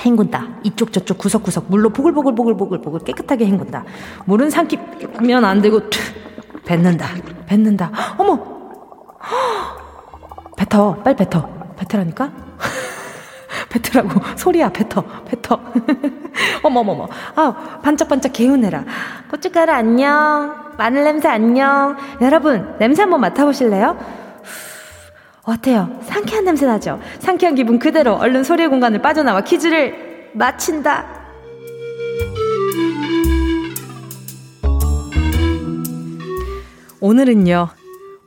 [0.00, 0.48] 헹군다.
[0.64, 1.66] 이쪽 저쪽 구석구석.
[1.68, 3.00] 물로 보글보글보글보글보글.
[3.04, 3.84] 깨끗하게 헹군다.
[4.26, 5.80] 물은 삼키면 안 되고
[6.64, 7.06] 뱉는다.
[7.46, 7.92] 뱉는다.
[8.18, 8.58] 어머!
[10.58, 10.96] 뱉어.
[11.04, 11.48] 빨리 뱉어.
[11.76, 12.32] 뱉으라니까?
[13.70, 14.20] 뱉으라고.
[14.36, 15.04] 소리야, 뱉어.
[15.24, 15.60] 뱉어.
[16.62, 17.08] 어머머머.
[17.36, 18.84] 아, 반짝반짝 개운해라.
[19.30, 20.74] 고춧가루 안녕.
[20.76, 21.96] 마늘 냄새 안녕.
[22.20, 23.96] 여러분, 냄새 한번 맡아보실래요?
[25.46, 26.00] 어때요?
[26.02, 27.00] 상쾌한 냄새 나죠?
[27.20, 31.06] 상쾌한 기분 그대로 얼른 소리의 공간을 빠져나와 퀴즈를 마친다.
[37.00, 37.68] 오늘은요,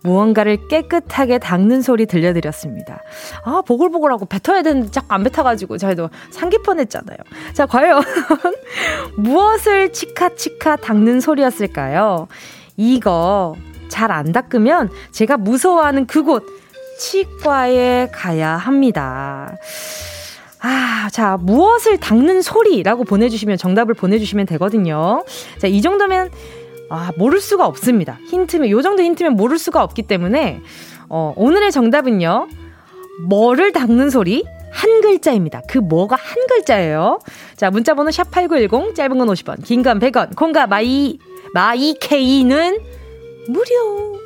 [0.03, 3.01] 무언가를 깨끗하게 닦는 소리 들려드렸습니다.
[3.43, 7.17] 아, 보글보글하고 뱉어야 되는데 자꾸 안 뱉어가지고 저희도 상기뻔 했잖아요.
[7.53, 8.01] 자, 과연
[9.17, 12.27] 무엇을 치카치카 닦는 소리였을까요?
[12.77, 13.55] 이거
[13.89, 16.45] 잘 안 닦으면 제가 무서워하는 그곳,
[16.99, 19.55] 치과에 가야 합니다.
[20.61, 25.23] 아, 자, 무엇을 닦는 소리라고 보내주시면 정답을 보내주시면 되거든요.
[25.57, 26.29] 자, 이 정도면
[26.93, 28.19] 아, 모를 수가 없습니다.
[28.27, 30.62] 힌트면, 요 정도 힌트면 모를 수가 없기 때문에,
[31.08, 32.49] 어, 오늘의 정답은요,
[33.30, 34.43] 뭐를 닦는 소리?
[34.73, 35.62] 한 글자입니다.
[35.69, 37.19] 그 뭐가 한 글자예요.
[37.56, 41.17] 자, 문자번호 샵8910, 짧은 건 50원, 긴 건 100원, 콩과 마이,
[41.54, 42.77] 마이케이는
[43.47, 44.19] 무료.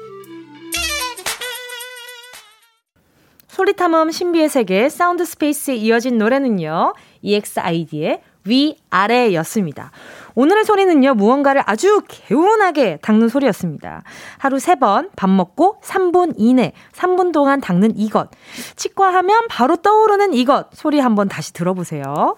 [3.47, 9.91] 소리탐험 신비의 세계 사운드 스페이스에 이어진 노래는요, EXID의 위아래였습니다.
[10.35, 14.03] 오늘의 소리는요, 무언가를 아주 개운하게 닦는 소리였습니다.
[14.37, 18.29] 하루 3번, 밥 먹고 3분 이내, 3분 동안 닦는 이것.
[18.75, 20.67] 치과 하면 바로 떠오르는 이것.
[20.73, 22.35] 소리 한번 다시 들어보세요.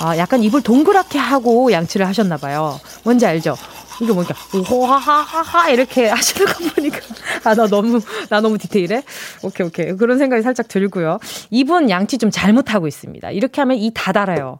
[0.00, 2.80] 아, 약간 입을 동그랗게 하고 양치를 하셨나봐요.
[3.04, 3.56] 뭔지 알죠?
[4.00, 4.34] 이게 뭐니까,
[4.72, 6.98] 오하하하하, 이렇게 하시는 거 보니까.
[7.44, 9.02] 아, 나 너무, 나 너무 디테일해?
[9.42, 9.92] 오케이, 오케이.
[9.96, 11.18] 그런 생각이 살짝 들고요.
[11.50, 13.30] 입은 양치 좀 잘못하고 있습니다.
[13.30, 14.58] 이렇게 하면 이 다 달아요.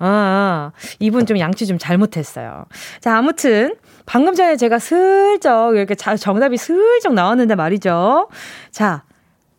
[0.00, 2.64] 아, 이분 좀 양치 좀 잘못했어요.
[3.00, 3.74] 자, 아무튼,
[4.06, 8.28] 방금 전에 제가 슬쩍 이렇게 정답이 슬쩍 나왔는데 말이죠.
[8.72, 9.04] 자,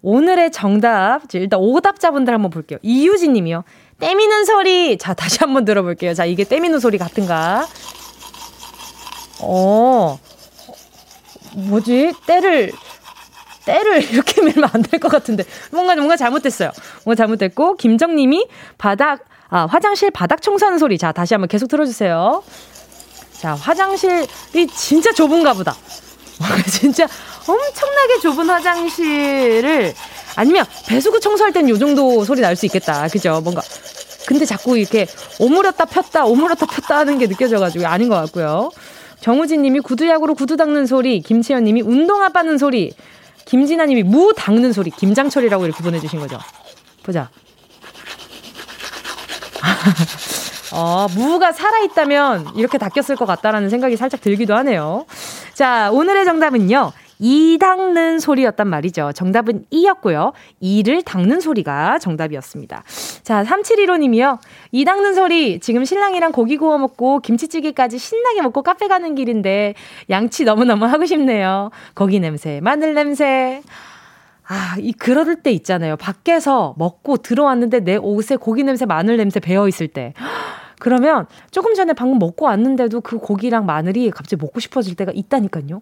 [0.01, 2.79] 오늘의 정답, 일단 오답자분들 한번 볼게요.
[2.81, 3.63] 이유진 님이요.
[3.99, 4.97] 때미는 소리.
[4.97, 6.15] 자, 다시 한번 들어볼게요.
[6.15, 7.67] 자, 이게 때미는 소리 같은가?
[9.41, 10.19] 어,
[11.55, 12.13] 뭐지?
[12.25, 12.71] 때를,
[13.65, 15.43] 때를 이렇게 밀면 안 될 것 같은데.
[15.71, 16.71] 뭔가, 뭔가 잘못됐어요.
[17.05, 18.47] 뭔가 잘못됐고, 김정 님이
[18.79, 20.97] 바닥, 아, 화장실 바닥 청소하는 소리.
[20.97, 22.41] 자, 다시 한번 계속 들어주세요.
[23.33, 25.75] 자, 화장실이 진짜 좁은가 보다.
[26.71, 27.07] 진짜
[27.47, 29.93] 엄청나게 좁은 화장실을
[30.35, 33.07] 아니면 배수구 청소할 땐 요 정도 소리 날 수 있겠다.
[33.09, 33.41] 그죠?
[33.41, 33.61] 뭔가
[34.25, 35.05] 근데 자꾸 이렇게
[35.39, 38.71] 오므렸다 폈다 오므렸다 폈다 하는 게 느껴져가지고 아닌 것 같고요.
[39.19, 42.93] 정우진 님이 구두약으로 구두 닦는 소리, 김채연 님이 운동화 빠는 소리,
[43.45, 46.39] 김진아 님이 무 닦는 소리, 김장철이라고 이렇게 보내주신 거죠.
[47.03, 47.29] 보자.
[50.73, 55.05] 어, 무가 살아있다면 이렇게 닦였을 것 같다라는 생각이 살짝 들기도 하네요.
[55.53, 56.91] 자, 오늘의 정답은요.
[57.23, 59.11] 이 닦는 소리였단 말이죠.
[59.13, 60.33] 정답은 이였고요.
[60.59, 62.83] 이를 닦는 소리가 정답이었습니다.
[63.21, 64.39] 자, 3715님이요.
[64.71, 69.75] 이 닦는 소리, 지금 신랑이랑 고기 구워 먹고 김치찌개까지 신나게 먹고 카페 가는 길인데
[70.09, 71.69] 양치 너무너무 하고 싶네요.
[71.93, 73.61] 고기 냄새, 마늘 냄새.
[74.53, 75.95] 아, 이 그럴 때 있잖아요.
[75.95, 80.13] 밖에서 먹고 들어왔는데 내 옷에 고기 냄새, 마늘 냄새 배어 있을 때.
[80.77, 85.81] 그러면 조금 전에 방금 먹고 왔는데도 그 고기랑 마늘이 갑자기 먹고 싶어질 때가 있다니까요.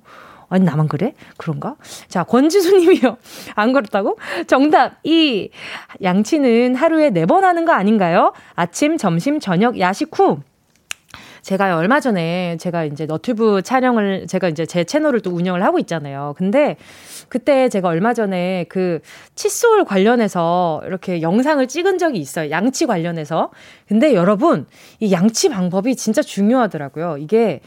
[0.49, 1.13] 아니, 나만 그래?
[1.38, 1.77] 그런가?
[2.10, 3.17] 자, 권지수 님이요.
[3.55, 4.19] 안 그렇다고?
[4.45, 4.99] 정답.
[5.03, 5.49] 이
[6.03, 8.34] 양치는 하루에 네번 하는 거 아닌가요?
[8.53, 10.41] 아침, 점심, 저녁, 야식 후.
[11.41, 16.34] 제가 얼마 전에 제가 이제 너튜브 촬영을 제가 이제 제 채널을 또 운영을 하고 있잖아요.
[16.38, 16.77] 근데
[17.30, 19.00] 그때 제가 얼마 전에 그
[19.36, 22.52] 칫솔 관련해서 이렇게 영상을 찍은 적이 있어요.
[22.52, 23.52] 양치 관련해서.
[23.88, 24.65] 근데 여러분,
[25.00, 27.18] 이 양치 방법이 진짜 중요하더라고요.
[27.18, 27.62] 이게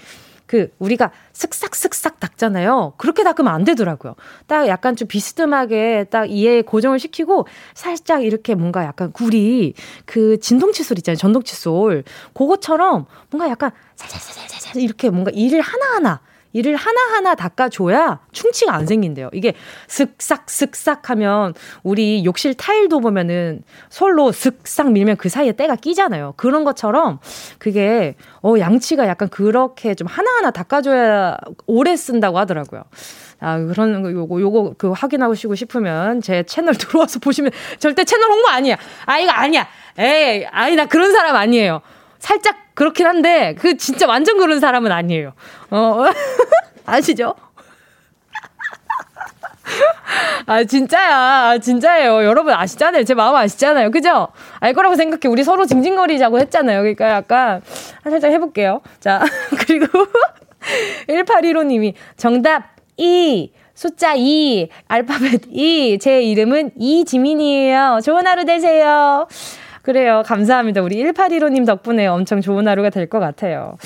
[0.46, 2.92] 그 우리가 슥싹슥싹 닦잖아요.
[2.98, 4.16] 그렇게 닦으면 안 되더라고요.
[4.46, 9.72] 딱 약간 좀 비스듬하게 딱 이에 고정을 시키고 살짝 이렇게 뭔가 약간 굴이
[10.04, 11.16] 그 진동 칫솔 있잖아요.
[11.16, 12.04] 전동 칫솔.
[12.34, 16.20] 그것처럼 뭔가 약간 살살살살살 이렇게 뭔가 일을 하나하나
[16.52, 19.30] 이를 하나하나 닦아줘야 충치가 안 생긴대요.
[19.32, 19.54] 이게
[19.88, 26.34] 슥싹 슥싹 하면 우리 욕실 타일도 보면은 솔로 슥싹 밀면 그 사이에 때가 끼잖아요.
[26.36, 27.18] 그런 것처럼
[27.58, 31.36] 그게 어 양치가 약간 그렇게 좀 하나하나 닦아줘야
[31.66, 32.82] 오래 쓴다고 하더라고요.
[33.44, 38.48] 아, 그런 거, 요거, 요거, 그 확인하시고 싶으면 제 채널 들어와서 보시면 절대 채널 홍보
[38.48, 38.76] 아니야.
[39.04, 39.66] 아, 이거 아니야.
[39.98, 41.82] 에이, 아니, 나 그런 사람 아니에요.
[42.22, 45.32] 살짝 그렇긴 한데 그 진짜 완전 그런 사람은 아니에요.
[45.70, 46.04] 어
[46.86, 47.34] 아시죠?
[50.46, 51.16] 아, 진짜야.
[51.16, 52.24] 아, 진짜예요.
[52.24, 53.04] 여러분 아시잖아요.
[53.04, 53.90] 제 마음 아시잖아요.
[53.90, 54.28] 그죠?
[54.60, 55.32] 알 거라고 생각해.
[55.32, 56.80] 우리 서로 징징거리자고 했잖아요.
[56.80, 57.62] 그러니까 약간
[58.04, 58.82] 살짝 해볼게요.
[59.00, 59.22] 자,
[59.66, 59.86] 그리고
[61.08, 63.52] 1815님이 정답 2.
[63.74, 65.98] 숫자 2, 알파벳 2.
[65.98, 68.00] 제 이름은 이지민이에요.
[68.04, 69.26] 좋은 하루 되세요.
[69.82, 70.22] 그래요.
[70.24, 70.80] 감사합니다.
[70.82, 73.76] 우리 1815님 덕분에 엄청 좋은 하루가 될 것 같아요.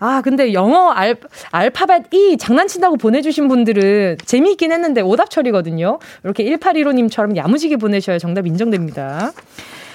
[0.00, 1.16] 아, 근데 영어 알,
[1.52, 5.98] 알파벳 E 장난친다고 보내주신 분들은 재미있긴 했는데 오답 처리거든요.
[6.24, 9.32] 이렇게 1815님처럼 야무지게 보내셔야 정답 인정됩니다.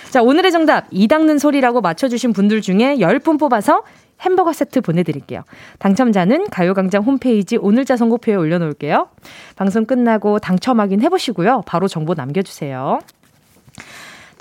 [0.09, 3.83] 자, 오늘의 정답, 이 닦는 소리라고 맞춰주신 분들 중에 10분 뽑아서
[4.21, 5.43] 햄버거 세트 보내드릴게요.
[5.79, 9.07] 당첨자는 가요광장 홈페이지 오늘자 선곡표에 올려놓을게요.
[9.55, 11.63] 방송 끝나고 당첨 확인 해보시고요.
[11.65, 12.99] 바로 정보 남겨주세요.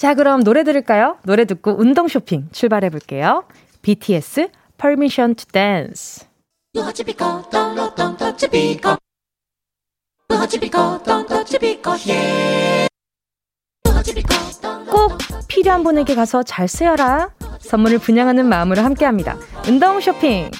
[0.00, 1.18] 자, 그럼 노래 들을까요?
[1.24, 3.44] 노래 듣고 운동 쇼핑 출발해 볼게요.
[3.82, 6.26] BTS Permission to Dance.
[14.90, 17.28] 꼭 필요한 분에게 가서 잘 쓰여라.
[17.58, 19.36] 선물을 분양하는 마음으로 함께 합니다.
[19.68, 20.50] 운동 쇼핑.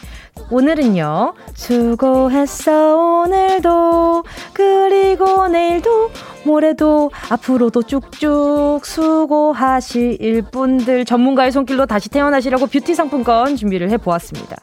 [0.50, 6.11] 오늘은요, 수고했어, 오늘도, 그리고 내일도,
[6.44, 14.57] 모레도, 앞으로도 쭉쭉 수고하실 분들, 전문가의 손길로 다시 태어나시라고 뷰티 상품권 준비를 해보았습니다.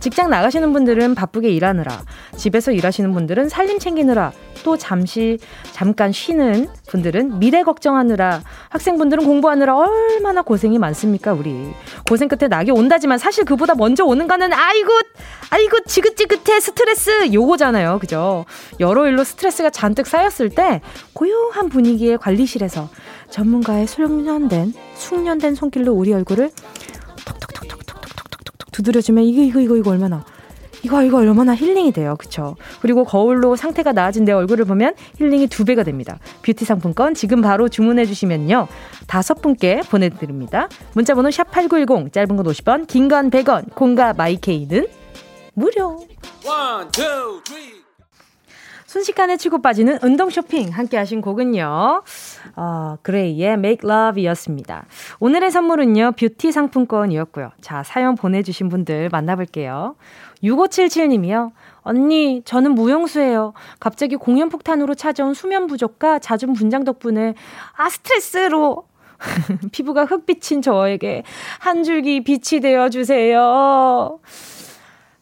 [0.00, 2.02] 직장 나가시는 분들은 바쁘게 일하느라,
[2.36, 4.32] 집에서 일하시는 분들은 살림 챙기느라,
[4.64, 5.38] 또 잠시,
[5.72, 11.72] 잠깐 쉬는 분들은 미래 걱정하느라, 학생분들은 공부하느라 얼마나 고생이 많습니까, 우리.
[12.08, 14.90] 고생 끝에 낙이 온다지만 사실 그보다 먼저 오는 거는 아이고,
[15.50, 17.98] 아이고, 지긋지긋해, 스트레스, 요거잖아요.
[18.00, 18.44] 그죠?
[18.80, 20.80] 여러 일로 스트레스가 잔뜩 쌓였을 때,
[21.18, 22.88] 고요한 분위기의 관리실에서
[23.28, 26.52] 전문가의 숙련된, 숙련된 손길로 우리 얼굴을
[27.26, 30.24] 톡톡톡톡톡톡톡톡 두드려주면 이거, 이거, 이거, 이거 얼마나.
[30.84, 32.14] 이거 이거 얼마나 힐링이 돼요.
[32.16, 32.54] 그쵸?
[32.80, 36.20] 그리고 거울로 상태가 나아진 내 얼굴을 보면 힐링이 두 배가 됩니다.
[36.42, 38.68] 뷰티 상품권 지금 바로 주문해 주시면요.
[39.08, 40.68] 다섯 분께 보내드립니다.
[40.94, 44.86] 문자번호 샵 8910 짧은 건 50원 긴 건 100원 콩과 마이케이는
[45.54, 45.96] 무료.
[46.46, 47.42] One, two,
[48.88, 52.02] 순식간에 치고 빠지는 운동 쇼핑 함께 하신 곡은요.
[52.56, 54.86] 어, 그레이의 Make Love 이었습니다.
[55.20, 56.12] 오늘의 선물은요.
[56.12, 57.50] 뷰티 상품권이었고요.
[57.60, 59.94] 자, 사연 보내주신 분들 만나볼게요.
[60.42, 61.52] 6577님이요.
[61.82, 63.52] 언니, 저는 무용수예요.
[63.78, 67.34] 갑자기 공연 폭탄으로 찾아온 수면 부족과 잦은 분장 덕분에
[67.76, 68.84] 아 스트레스로
[69.70, 71.24] 피부가 흑빛인 저에게
[71.58, 74.18] 한 줄기 빛이 되어 주세요.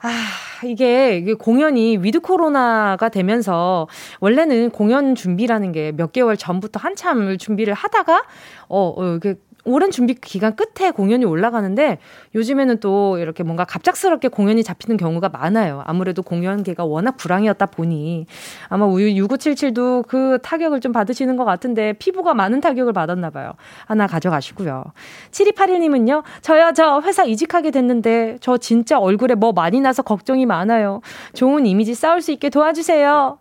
[0.09, 3.89] 아, 이게 공연이 위드 코로나가 되면서
[4.21, 8.23] 원래는 공연 준비라는 게 몇 개월 전부터 한참을 준비를 하다가
[8.69, 9.35] 어, 어그
[9.67, 11.99] 오랜 준비 기간 끝에 공연이 올라가는데
[12.35, 15.83] 요즘에는 또 이렇게 뭔가 갑작스럽게 공연이 잡히는 경우가 많아요.
[15.85, 18.27] 아무래도 공연계가 워낙 불황이었다 보니
[18.69, 23.53] 아마 우유 6977도 그 타격을 좀 받으시는 것 같은데 피부가 많은 타격을 받았나 봐요.
[23.87, 24.85] 하나 가져가시고요.
[25.33, 26.23] 7281님은요.
[26.43, 31.01] 저요 저 회사 이직하게 됐는데 저 진짜 얼굴에 뭐 많이 나서 걱정이 많아요.
[31.35, 33.39] 좋은 이미지 쌓을 수 있게 도와주세요.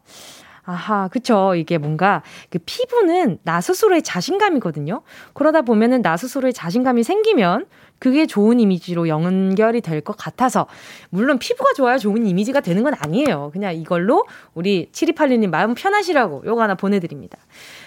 [0.66, 1.54] 아하, 그쵸.
[1.56, 5.02] 이게 뭔가 그 피부는 나 스스로의 자신감이거든요.
[5.34, 7.66] 그러다 보면은 나 스스로의 자신감이 생기면
[7.98, 10.68] 그게 좋은 이미지로 연결이 될 것 같아서
[11.10, 13.50] 물론 피부가 좋아야 좋은 이미지가 되는 건 아니에요.
[13.54, 17.38] 그냥 이걸로 우리 7282님 마음 편하시라고 요거 하나 보내드립니다.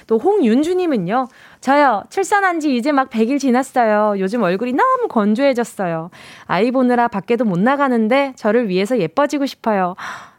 [0.06, 1.28] 또 홍윤주님은요.
[1.60, 2.02] 저요.
[2.08, 4.18] 출산한 지 이제 막 100일 지났어요.
[4.18, 6.10] 요즘 얼굴이 너무 건조해졌어요.
[6.46, 9.94] 아이 보느라 밖에도 못 나가는데 저를 위해서 예뻐지고 싶어요.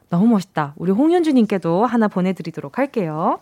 [0.09, 0.73] 너무 멋있다.
[0.77, 3.39] 우리 홍윤주님께도 하나 보내드리도록 할게요.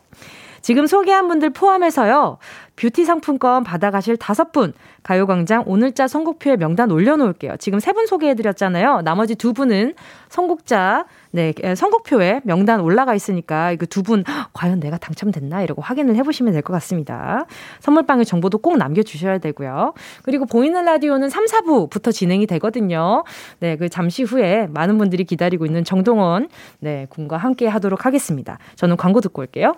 [0.68, 2.40] 지금 소개한 분들 포함해서요.
[2.76, 7.56] 뷰티 상품권 받아가실 다섯 분 가요광장 오늘자 선곡표에 명단 올려놓을게요.
[7.56, 9.00] 지금 세 분 소개해드렸잖아요.
[9.06, 9.94] 나머지 두 분은
[10.28, 16.62] 선곡자 네 선곡표에 명단 올라가 있으니까 이거 두분 과연 내가 당첨됐나 이러고 확인을 해보시면 될
[16.62, 17.46] 것 같습니다.
[17.80, 19.94] 선물방의 정보도 꼭 남겨주셔야 되고요.
[20.24, 23.24] 그리고 보이는 라디오는 3, 4부부터 진행이 되거든요.
[23.62, 26.50] 네, 그 잠시 후에 많은 분들이 기다리고 있는 정동원
[26.80, 28.58] 네 군과 함께 하도록 하겠습니다.
[28.76, 29.72] 저는 광고 듣고 올게요.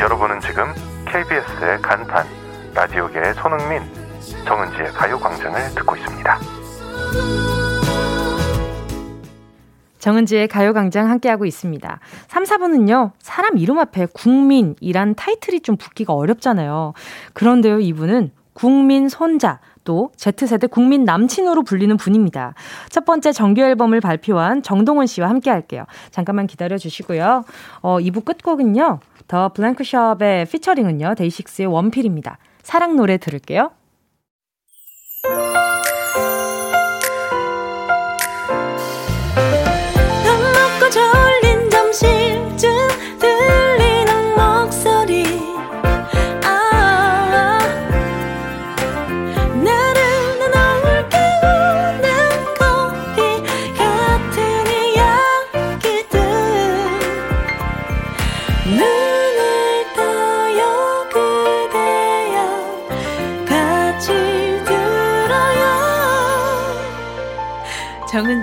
[0.00, 0.64] 여러분은 지금
[1.06, 2.26] KBS의 간판
[2.74, 3.82] 라디오계의 손흥민
[4.46, 6.38] 정은지의 가요광장을 듣고 있습니다.
[9.98, 12.00] 정은지의 가요광장 함께하고 있습니다.
[12.28, 16.94] 3, 4분은요, 사람 이름 앞에 국민이란 타이틀이 좀 붙기가 어렵잖아요.
[17.34, 22.54] 그런데요, 이분은 국민 손자, 또 Z세대 국민 남친으로 불리는 분입니다.
[22.90, 25.84] 첫 번째 정규 앨범을 발표한 정동원 씨와 함께 할게요.
[26.10, 27.44] 잠깐만 기다려 주시고요.
[27.80, 29.00] 어, 2부 끝곡은요.
[29.28, 31.14] 더 블랭크숍의 피처링은요.
[31.16, 32.38] 데이식스의 원필입니다.
[32.62, 33.70] 사랑 노래 들을게요.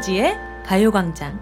[0.08, 1.38] 정은지의 가요광장.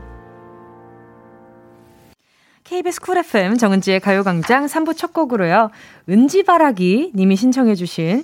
[2.63, 5.69] KBS 쿨 FM 정은지의 가요광장 3부 첫 곡으로요.
[6.09, 8.23] 은지바라기 님이 신청해주신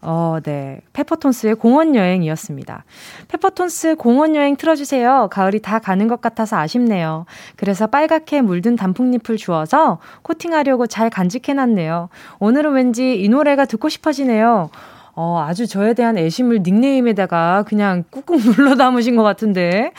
[0.00, 0.80] 어, 네.
[0.94, 2.84] 페퍼톤스의 공원 여행이었습니다.
[3.28, 5.28] 페퍼톤스 공원 여행 틀어주세요.
[5.30, 7.26] 가을이 다 가는 것 같아서 아쉽네요.
[7.56, 12.08] 그래서 빨갛게 물든 단풍잎을 주워서 코팅하려고 잘 간직해놨네요.
[12.38, 14.70] 오늘은 왠지 이 노래가 듣고 싶어지네요.
[15.14, 19.92] 어, 아주 저에 대한 애심을 닉네임에다가 그냥 꾹꾹 눌러 담으신 것 같은데.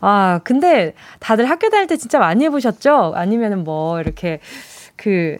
[0.00, 3.12] 아, 근데 다들 학교 다닐 때 진짜 많이 해보셨죠?
[3.14, 4.40] 아니면은 뭐, 이렇게,
[4.96, 5.38] 그,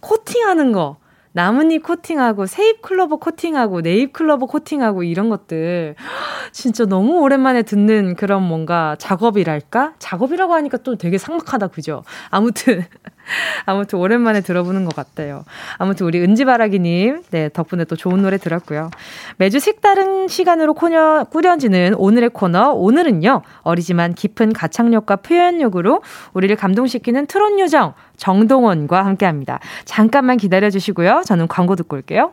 [0.00, 0.96] 코팅하는 거.
[1.32, 5.94] 나뭇잎 코팅하고 세잎 클로버 코팅하고 네잎 클로버 코팅하고 이런 것들
[6.50, 9.94] 진짜 너무 오랜만에 듣는 그런 뭔가 작업이랄까?
[10.00, 12.02] 작업이라고 하니까 또 되게 삭막하다 그죠?
[12.30, 12.84] 아무튼
[13.66, 15.44] 아무튼 오랜만에 들어보는 것 같아요.
[15.78, 18.90] 아무튼 우리 은지바라기님, 네, 덕분에 또 좋은 노래 들었고요.
[19.36, 27.58] 매주 색다른 시간으로 코너, 꾸려지는 오늘의 코너, 오늘은요, 어리지만 깊은 가창력과 표현력으로 우리를 감동시키는 트롯
[27.60, 29.58] 요정, 정동원과 함께 합니다.
[29.84, 31.22] 잠깐만 기다려 주시고요.
[31.26, 32.32] 저는 광고 듣고 올게요.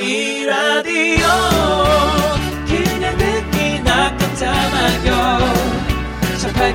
[0.00, 1.26] 이 라디오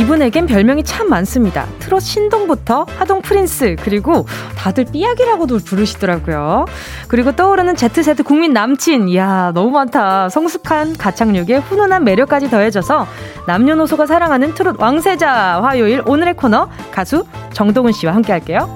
[0.00, 1.66] 이분에겐 별명이 참 많습니다.
[1.78, 6.64] 트롯 신동부터 하동 프린스, 그리고 다들 삐약이라고도 부르시더라고요.
[7.06, 9.10] 그리고 떠오르는 Z세대 국민 남친.
[9.10, 10.30] 이야, 너무 많다.
[10.30, 13.06] 성숙한 가창력에 훈훈한 매력까지 더해져서
[13.46, 18.74] 남녀노소가 사랑하는 트롯 왕세자 화요일 오늘의 코너 가수 정동은 씨와 함께 할게요.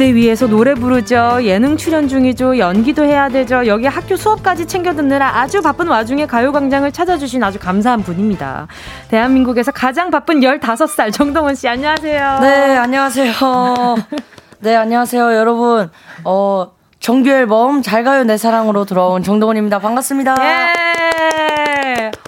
[0.00, 1.40] 무대 위에서 노래 부르죠.
[1.42, 2.56] 예능 출연 중이죠.
[2.56, 3.66] 연기도 해야 되죠.
[3.66, 8.66] 여기 학교 수업까지 챙겨 듣느라 아주 바쁜 와중에 가요광장을 찾아주신 아주 감사한 분입니다.
[9.08, 12.38] 대한민국에서 가장 바쁜 15살 정동원 씨, 안녕하세요.
[12.40, 13.34] 네, 안녕하세요.
[14.60, 15.90] 네, 안녕하세요, 여러분.
[16.24, 19.80] 어, 정규 앨범 잘 가요 내 사랑으로 돌아온 정동원입니다.
[19.80, 20.34] 반갑습니다.
[20.40, 21.29] 예.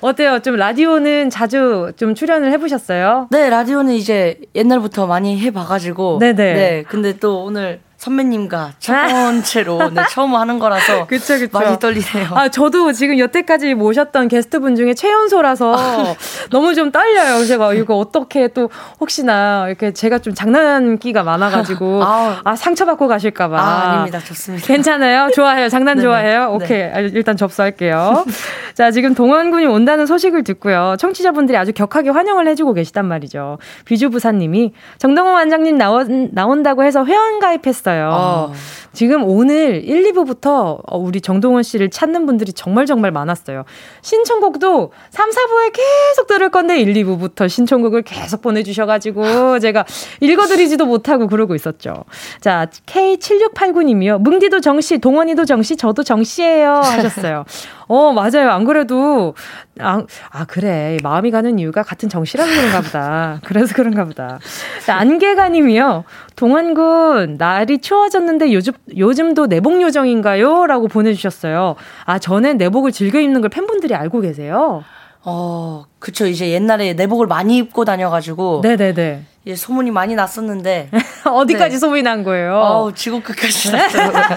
[0.03, 0.41] 어때요?
[0.41, 3.29] 좀 라디오는 자주 좀 출연을 해보셨어요?
[3.31, 6.19] 네, 라디오는 이제 옛날부터 많이 해봐가지고.
[6.19, 6.35] 네네.
[6.55, 11.57] 네, 근데 또 오늘 선배님과 첫 번째로 네, 처음 하는 거라서 그쵸, 그쵸.
[11.57, 12.31] 많이 떨리네요.
[12.35, 16.17] 아 저도 지금 여태까지 모셨던 게스트분 중에 최연소라서
[16.51, 17.45] 너무 좀 떨려요.
[17.45, 23.57] 제가 이거 어떻게 또 혹시나 이렇게 제가 좀 장난기가 많아가지고 아 상처받고 가실까봐.
[23.57, 24.19] 아, 아닙니다.
[24.19, 24.67] 좋습니다.
[24.67, 25.31] 괜찮아요.
[25.33, 25.69] 좋아해요.
[25.69, 26.01] 장난.
[26.01, 26.41] 좋아해요.
[26.41, 26.47] 네.
[26.47, 27.11] 오케이 네.
[27.13, 28.25] 일단 접수할게요.
[28.75, 30.97] 자 지금 동원군이 온다는 소식을 듣고요.
[30.99, 33.59] 청취자분들이 아주 격하게 환영을 해주고 계시단 말이죠.
[33.85, 37.92] 비주 부사님이 정동원 원장님 나온 나온다고 해서 회원 가입했어요.
[37.93, 38.11] 있어요.
[38.13, 38.53] 아.
[38.93, 43.65] 지금 오늘 1, 2부부터 우리 정동원 씨를 찾는 분들이 정말 정말 많았어요.
[44.03, 49.87] 신청곡도 3, 4부에 계속 들을 건데 1, 2부부터 신청곡을 계속 보내주셔가지고 제가
[50.21, 52.05] 읽어드리지도 못하고 그러고 있었죠.
[52.41, 54.19] 자, K7689님이요.
[54.19, 57.45] 뭉디도 정씨, 동원이도 정씨, 저도 정씨예요 하셨어요.
[57.89, 58.51] 어, 맞아요.
[58.51, 59.35] 안 그래도,
[59.81, 60.97] 아, 아, 그래.
[61.03, 63.41] 마음이 가는 이유가 같은 정씨라서 그런가 보다.
[63.45, 64.39] 그래서 그런가 보다.
[64.87, 66.05] 안개가 님이요.
[66.37, 70.67] 동안군, 날이 추워졌는데 요즘, 요즘도 내복 요정인가요?
[70.67, 71.77] 라고 보내주셨어요.
[72.05, 74.85] 아, 전엔 내복을 즐겨 입는 걸 팬분들이 알고 계세요?
[75.25, 76.27] 어, 그쵸.
[76.27, 78.61] 이제 옛날에 내복을 많이 입고 다녀가지고.
[78.63, 79.25] 네네네.
[79.47, 80.91] 예, 소문이 많이 났었는데.
[81.27, 81.79] 어디까지 네.
[81.79, 82.55] 소문이 난 거예요?
[82.57, 84.37] 어우, 지구 끝까지 났더라고요.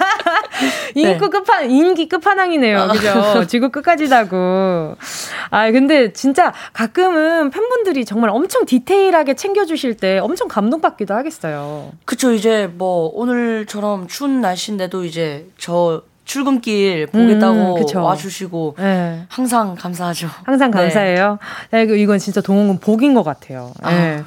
[0.95, 1.17] 인기 네.
[1.17, 2.79] 끝판, 인기 끝판왕이네요.
[2.79, 2.87] 아.
[2.87, 3.45] 그죠?
[3.47, 4.95] 지구 끝까지 다고.
[5.49, 11.91] 아, 근데 진짜 가끔은 팬분들이 정말 엄청 디테일하게 챙겨주실 때 엄청 감동받기도 하겠어요.
[12.05, 12.33] 그쵸.
[12.33, 19.25] 이제 뭐, 오늘처럼 추운 날씨인데도 이제 저 출근길 보겠다고 음, 와주시고 네.
[19.29, 20.27] 항상 감사하죠.
[20.43, 20.77] 항상 네.
[20.77, 21.37] 감사해요.
[21.71, 21.85] 네.
[21.85, 23.71] 네, 이건 진짜 동원군 복인 것 같아요.
[23.81, 24.23] 아, 네.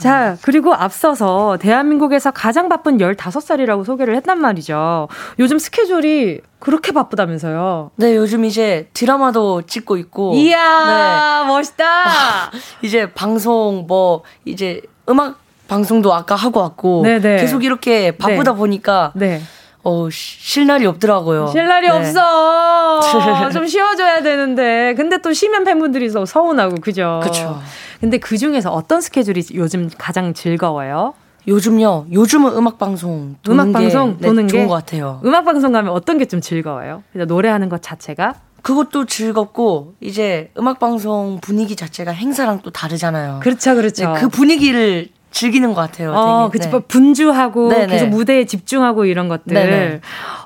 [0.00, 5.08] 자 그리고 앞서서 대한민국에서 가장 바쁜 15살이라고 소개를 했단 말이죠.
[5.38, 7.90] 요즘 스케줄이 그렇게 바쁘다면서요?
[7.96, 10.34] 네, 요즘 이제 드라마도 찍고 있고.
[10.34, 11.48] 이야, 네.
[11.48, 12.50] 멋있다.
[12.82, 17.20] 이제 방송 뭐 이제 음악 방송도 아까 하고 왔고 네네.
[17.20, 17.36] 네.
[17.40, 18.58] 계속 이렇게 바쁘다 네.
[18.58, 19.40] 보니까 네.
[19.84, 21.48] 어, 쉴 날이 없더라고요.
[21.48, 21.92] 쉴 날이 네.
[21.92, 23.00] 없어.
[23.52, 24.94] 좀 쉬어줘야 되는데.
[24.96, 27.20] 근데 또 쉬면 팬분들이 서운하고, 그죠?
[27.24, 27.60] 그쵸.
[28.00, 31.14] 근데 그 중에서 어떤 스케줄이 요즘 가장 즐거워요?
[31.48, 32.06] 요즘요.
[32.12, 35.20] 요즘은 음악 방송 음악 방송 네, 도는 게 좋은 것 같아요.
[35.24, 37.02] 음악 방송 가면 어떤 게 좀 즐거워요?
[37.14, 38.34] 노래하는 것 자체가?
[38.62, 43.40] 그것도 즐겁고 이제 음악 방송 분위기 자체가 행사랑 또 다르잖아요.
[43.42, 44.12] 그렇죠, 그렇죠.
[44.12, 46.12] 네, 그 분위기를 즐기는 것 같아요.
[46.14, 46.68] 어, 그치.
[46.68, 46.78] 네.
[46.86, 47.86] 분주하고 네네.
[47.86, 49.54] 계속 무대에 집중하고 이런 것들.
[49.54, 50.00] 네네.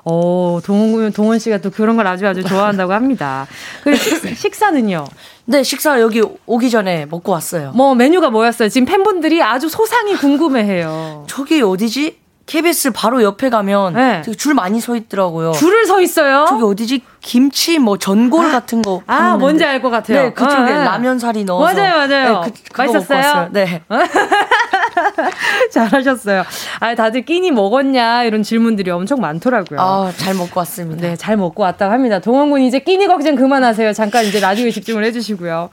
[0.05, 3.45] 어, 동원, 동원 씨가 또 그런 걸 아주 아주 좋아한다고 합니다.
[3.83, 4.01] 그리고
[4.33, 5.05] 식사는요?
[5.45, 7.71] 네, 식사 여기 오기 전에 먹고 왔어요.
[7.75, 8.69] 뭐 메뉴가 뭐였어요?
[8.69, 11.25] 지금 팬분들이 아주 소상히 궁금해해요.
[11.27, 12.26] 저기 어디지?
[12.47, 14.21] KBS 바로 옆에 가면 네.
[14.37, 15.51] 줄 많이 서 있더라고요.
[15.51, 16.45] 줄을 서 있어요?
[16.47, 17.01] 저기 어디지?
[17.21, 19.01] 김치 뭐 전골 아, 같은 거.
[19.05, 20.23] 아, 뭔지 알 것 같아요.
[20.23, 20.85] 네, 그쪽에 아, 네.
[20.85, 21.73] 라면 사리 넣어서.
[21.75, 22.41] 맞아요, 맞아요.
[22.45, 23.49] 네, 그, 맛있었어요?
[23.51, 23.81] 네.
[25.71, 26.43] 잘하셨어요.
[26.79, 29.79] 아, 다들 끼니 먹었냐 이런 질문들이 엄청 많더라고요.
[29.79, 31.01] 아, 잘 먹고 왔습니다.
[31.01, 32.19] 네, 잘 먹고 왔다고 합니다.
[32.19, 33.93] 동원 군 이제 끼니 걱정 그만하세요.
[33.93, 35.69] 잠깐 이제 라디오에 집중을 해주시고요.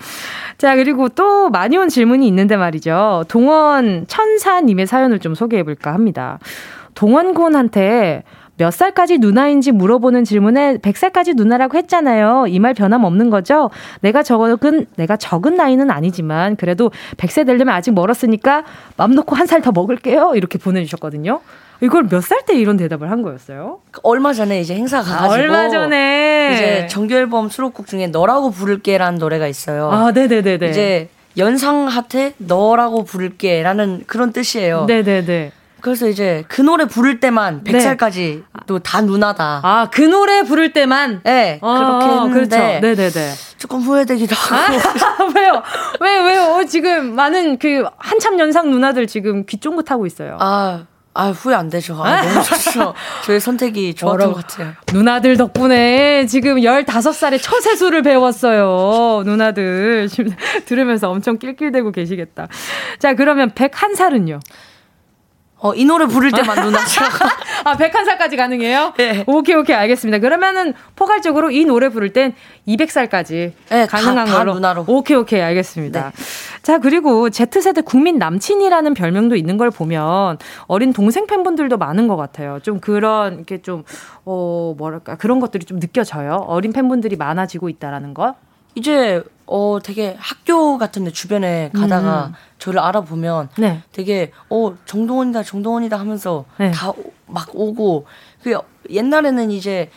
[0.59, 3.25] 자, 그리고 또 많이 온 질문이 있는데 말이죠.
[3.29, 6.39] 동원 천사님의 사연을 좀 소개해볼까 합니다.
[6.95, 8.23] 동원 군한테
[8.57, 12.47] 몇 살까지 누나인지 물어보는 질문에 100살까지 누나라고 했잖아요.
[12.49, 13.71] 이 말 변함없는 거죠?
[14.01, 18.63] 내가 적은, 내가 적은 나이는 아니지만 그래도 100세 되려면 아직 멀었으니까
[18.97, 20.35] 맘 놓고 한 살 더 먹을게요.
[20.37, 21.41] 이렇게 보내주셨거든요.
[21.81, 23.81] 이걸 몇 살 때 이런 대답을 한 거였어요?
[24.05, 29.19] 얼마 전에 이제 행사 가가지고 아, 얼마 전에 이제 정규 앨범 수록곡 중에 너라고 부를게라는
[29.19, 29.91] 노래가 있어요.
[29.91, 30.71] 아, 네네네네.
[30.71, 34.85] 이제 연상한테 너라고 부를게라는 그런 뜻이에요.
[34.87, 35.51] 네네네.
[35.85, 38.43] 그래서 이제 그 노래 부를 때만 100살까지 네.
[38.67, 39.61] 또다 누나다.
[39.63, 41.21] 아, 그 노래 부를 때만?
[41.25, 41.59] 네.
[41.61, 42.57] 어, 그렇게 어, 했는데.
[42.57, 42.81] 그렇죠.
[42.81, 43.35] 네네네.
[43.59, 44.79] 조금 후회되기도 하고.
[44.79, 45.63] 아, 왜요?
[46.01, 46.55] 왜, 왜요?
[46.55, 50.39] 어, 지금 많은 그 한참 연상 누나들 지금 귀 쫑긋하고 있어요.
[50.41, 50.87] 아.
[51.13, 52.03] 아, 후회 안 되죠.
[52.03, 52.95] 아, 너무 좋죠.
[53.25, 54.73] 저의 선택이 좋았던 것 같아요.
[54.91, 59.23] 누나들 덕분에 지금 15살에 처세술을 배웠어요.
[59.25, 60.09] 누나들.
[60.09, 60.33] 지금
[60.65, 62.49] 들으면서 엄청 낄낄대고 계시겠다.
[62.99, 64.41] 자, 그러면 101살은요?
[65.65, 67.01] 어, 이 노래 부를 때만 누나죠.
[67.65, 68.93] 아, 101살까지 가능해요?
[68.99, 69.25] 네.
[69.27, 70.19] 오케이, 오케이, 알겠습니다.
[70.19, 72.35] 그러면은 포괄적으로 이 노래 부를 땐
[72.69, 74.53] 200살까지 네, 가능한 다, 걸로.
[74.53, 74.85] 다 누나로.
[74.87, 76.13] 오케이, 오케이, 알겠습니다.
[76.15, 76.25] 네.
[76.63, 80.37] 자, 그리고 Z세대 국민 남친이라는 별명도 있는 걸 보면
[80.67, 82.59] 어린 동생 팬분들도 많은 것 같아요.
[82.63, 83.85] 좀 그런, 이렇게 좀,
[84.27, 86.45] 어, 뭐랄까, 그런 것들이 좀 느껴져요.
[86.47, 88.35] 어린 팬분들이 많아지고 있다라는 거.
[88.75, 92.35] 이제 어 되게 학교 같은데 주변에 가다가 음.
[92.59, 93.83] 저를 알아보면 네.
[93.93, 96.71] 되게 어 정동원이다 정동원이다 하면서 네.
[96.71, 98.07] 다막 오고
[98.43, 98.57] 그
[98.91, 99.91] 옛날에는 이제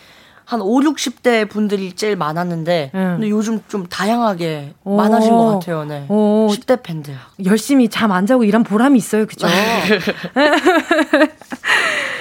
[0.43, 3.15] 한 5, 60대 분들이 제일 많았는데 음.
[3.19, 4.95] 근데 요즘 좀 다양하게 오.
[4.95, 5.83] 많아진 것 같아요.
[5.85, 6.05] 네.
[6.09, 6.47] 오.
[6.49, 7.15] 10대 팬들.
[7.45, 9.25] 열심히 잠 안 자고 일한 보람이 있어요.
[9.27, 9.47] 그죠?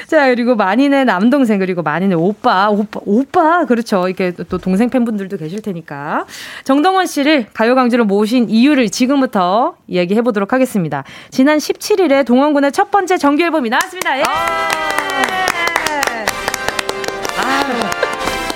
[0.07, 4.09] 자, 그리고 만인의 남동생, 그리고 만인의 오빠, 오빠, 오빠, 그렇죠.
[4.09, 6.27] 이게 또 동생 팬분들도 계실 테니까.
[6.65, 11.03] 정동원 씨를 가요광주로 모신 이유를 지금부터 이야기해 보도록 하겠습니다.
[11.31, 14.19] 지난 17일에 동원군의 첫 번째 정규 앨범이 나왔습니다.
[14.19, 14.23] 예!
[17.39, 17.65] 아,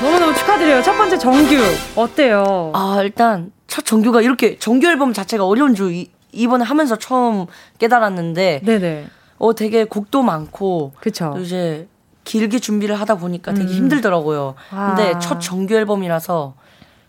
[0.01, 0.83] 너무너무 축하드려요.
[0.83, 1.57] 첫 번째 정규.
[1.97, 2.71] 어때요?
[2.75, 7.47] 아, 일단 첫 정규가 이렇게 정규 앨범 자체가 어려운 줄 이, 이번에 하면서 처음
[7.79, 8.63] 깨달았는데.
[8.65, 9.07] 네네.
[9.41, 11.33] 어 되게 곡도 많고 그쵸.
[11.35, 11.89] 또 이제
[12.25, 13.75] 길게 준비를 하다 보니까 되게 음.
[13.75, 14.55] 힘들더라고요.
[14.71, 14.95] 아.
[14.95, 16.55] 근데 첫 정규 앨범이라서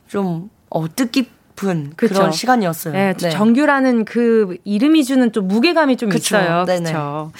[0.07, 2.13] 좀 어, 뜻깊은 그쵸.
[2.15, 2.93] 그런 시간이었어요.
[2.93, 6.37] 네, 네, 정규라는 그 이름이 주는 좀 무게감이 좀 그쵸.
[6.37, 6.63] 있어요.
[6.65, 7.33] 그렇죠.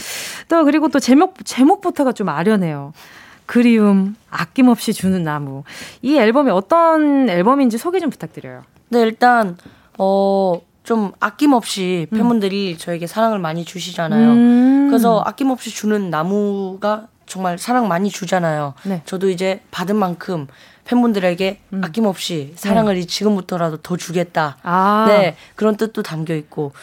[0.49, 2.91] 또 그리고 또 제목 제목부터가 좀 아련해요.
[3.45, 5.63] 그리움 아낌없이 주는 나무.
[6.01, 8.63] 이 앨범이 어떤 앨범인지 소개 좀 부탁드려요.
[8.89, 9.57] 네, 일단
[9.97, 12.17] 어 좀 아낌없이 음.
[12.17, 12.77] 팬분들이 음.
[12.77, 14.31] 저에게 사랑을 많이 주시잖아요.
[14.31, 14.60] 음.
[14.91, 18.73] 그래서 아낌없이 주는 나무가 정말 사랑 많이 주잖아요.
[18.83, 19.01] 네.
[19.05, 20.47] 저도 이제 받은 만큼
[20.83, 21.81] 팬분들에게 음.
[21.83, 23.05] 아낌없이 사랑을 네.
[23.05, 24.57] 지금부터라도 더 주겠다.
[24.63, 25.05] 아.
[25.07, 25.35] 네.
[25.55, 26.73] 그런 뜻도 담겨 있고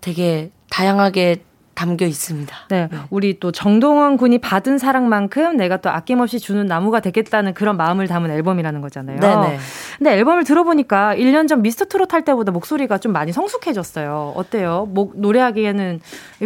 [0.00, 1.42] 되게 다양하게
[1.76, 2.56] 담겨 있습니다.
[2.70, 2.88] 네.
[2.90, 2.98] 네.
[3.10, 8.30] 우리 또 정동원 군이 받은 사랑만큼 내가 또 아낌없이 주는 나무가 되겠다는 그런 마음을 담은
[8.30, 9.20] 앨범이라는 거잖아요.
[9.20, 9.58] 네네.
[9.98, 14.32] 근데 앨범을 들어보니까 1년 전 미스터 트롯 할 때보다 목소리가 좀 많이 성숙해졌어요.
[14.34, 14.88] 어때요?
[14.88, 16.00] 목, 노래하기에는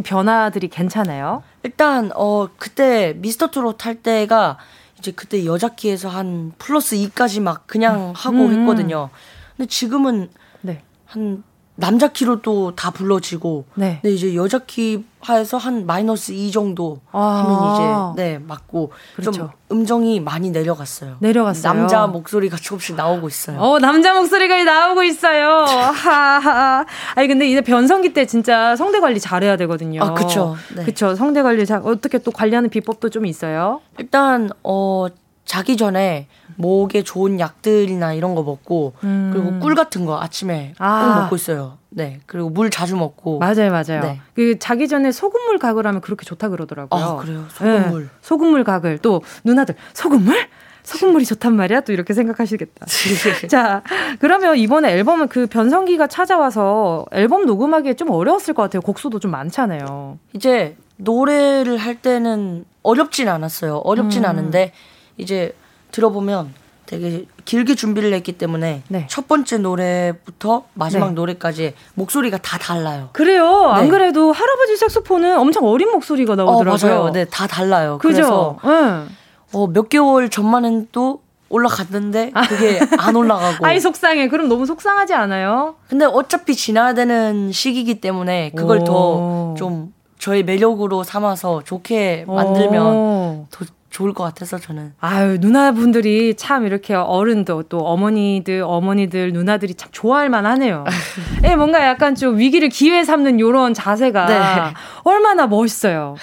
[0.05, 1.45] 변화들이 괜찮아요?
[1.63, 4.59] 일단, 어, 그때 미스터 트롯 할 때가
[4.99, 8.61] 이제 그때 여자키에서 한 플러스 2까지 막 그냥 하고 음.
[8.61, 9.11] 했거든요.
[9.57, 10.29] 근데 지금은
[10.61, 10.83] 네.
[11.07, 11.45] 한
[11.81, 14.01] 남자 키로 또 다 불러지고 네.
[14.03, 19.33] 네 이제 여자 키 하에서 한 마이너스 2 정도 아~ 하면 이제 네 맞고 그렇죠.
[19.33, 21.17] 좀 음정이 많이 내려갔어요.
[21.21, 21.73] 내려갔어요.
[21.73, 23.59] 남자 목소리가 조금씩 나오고 있어요.
[23.61, 25.65] 어 남자 목소리가 나오고 있어요.
[25.65, 26.87] 하하.
[27.15, 30.03] 아니 근데 이제 변성기 때 진짜 성대 관리 잘해야 되거든요.
[30.03, 30.57] 아 그렇죠.
[30.75, 30.83] 네.
[30.85, 31.15] 그렇죠.
[31.15, 33.81] 성대 관리 잘 어떻게 또 관리하는 비법도 좀 있어요?
[33.99, 35.07] 일단 어
[35.51, 39.33] 자기 전에 목에 좋은 약들이나 이런 거 먹고 음.
[39.33, 41.03] 그리고 꿀 같은 거 아침에 아.
[41.03, 41.77] 꼭 먹고 있어요.
[41.89, 42.21] 네.
[42.27, 43.41] 그리고 물 자주 먹고.
[43.41, 44.01] 맞아요, 맞아요.
[44.01, 44.21] 네.
[44.37, 47.03] 그 자기 전에 소금물 가글 하면 그렇게 좋다 그러더라고요.
[47.03, 47.47] 아, 그래요.
[47.49, 48.03] 소금물.
[48.05, 48.09] 네.
[48.23, 48.99] 소금물 가글.
[48.99, 50.47] 또 누나들 소금물?
[50.85, 51.81] 소금물이 좋단 말이야?
[51.81, 52.87] 또 이렇게 생각하시겠다.
[53.51, 53.83] 자,
[54.21, 58.83] 그러면 이번에 앨범은 그 변성기가 찾아와서 앨범 녹음하기에 좀 어려웠을 것 같아요.
[58.83, 60.17] 곡수도 좀 많잖아요.
[60.33, 63.79] 이제 노래를 할 때는 어렵진 않았어요.
[63.79, 64.31] 어렵진 음.
[64.31, 64.73] 않은데
[65.21, 65.55] 이제
[65.93, 66.55] 들어보면
[66.87, 69.07] 되게 길게 준비를 했기 때문에 네.
[69.09, 71.13] 첫 번째 노래부터 마지막 네.
[71.15, 73.11] 노래까지 목소리가 다 달라요.
[73.13, 73.67] 그래요.
[73.69, 73.73] 네.
[73.81, 76.91] 안 그래도 할아버지 색소폰은 엄청 어린 목소리가 나오더라고요.
[76.93, 77.13] 어, 맞아요.
[77.13, 77.99] 네, 다 달라요.
[77.99, 78.15] 그죠?
[78.15, 79.05] 그래서 네.
[79.53, 83.67] 어, 몇 개월 전만은 또 올라갔는데 그게 안 올라가고.
[83.67, 84.29] 아이 속상해.
[84.29, 85.77] 그럼 너무 속상하지 않아요?
[85.89, 93.65] 근데 어차피 지나야 되는 시기이기 때문에 그걸 더 좀 저의 매력으로 삼아서 좋게 만들면 더
[93.91, 94.93] 좋을 것 같아서 저는.
[95.01, 100.85] 아유 누나분들이 참 이렇게 어른도 또 어머니들 어머니들 누나들이 참 좋아할 만하네요.
[101.45, 104.75] 예, 뭔가 약간 좀 위기를 기회 삼는 요런 자세가 네.
[105.03, 106.15] 얼마나 멋있어요.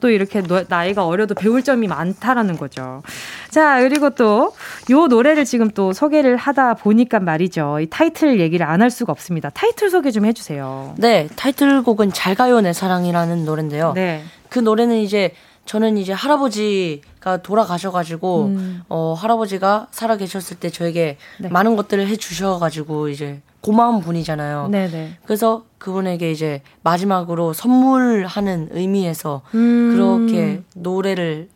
[0.00, 3.02] 또 이렇게 나이가 어려도 배울 점이 많다라는 거죠.
[3.50, 4.52] 자 그리고 또
[4.90, 7.78] 요 노래를 지금 또 소개를 하다 보니까 말이죠.
[7.80, 9.50] 이 타이틀 얘기를 안 할 수가 없습니다.
[9.50, 10.94] 타이틀 소개 좀 해주세요.
[10.98, 13.92] 네, 타이틀곡은 잘 가요 내 사랑이라는 노래인데요.
[13.94, 14.22] 네.
[14.48, 15.32] 그 노래는 이제
[15.68, 18.82] 저는 이제 할아버지가 돌아가셔가지고 음.
[18.88, 21.48] 어 할아버지가 살아 계셨을 때 저에게 네.
[21.50, 24.68] 많은 것들을 해주셔가지고 이제 고마운 분이잖아요.
[24.68, 25.18] 네네.
[25.26, 29.92] 그래서 그분에게 이제 마지막으로 선물하는 의미에서 음.
[29.92, 31.50] 그렇게 노래를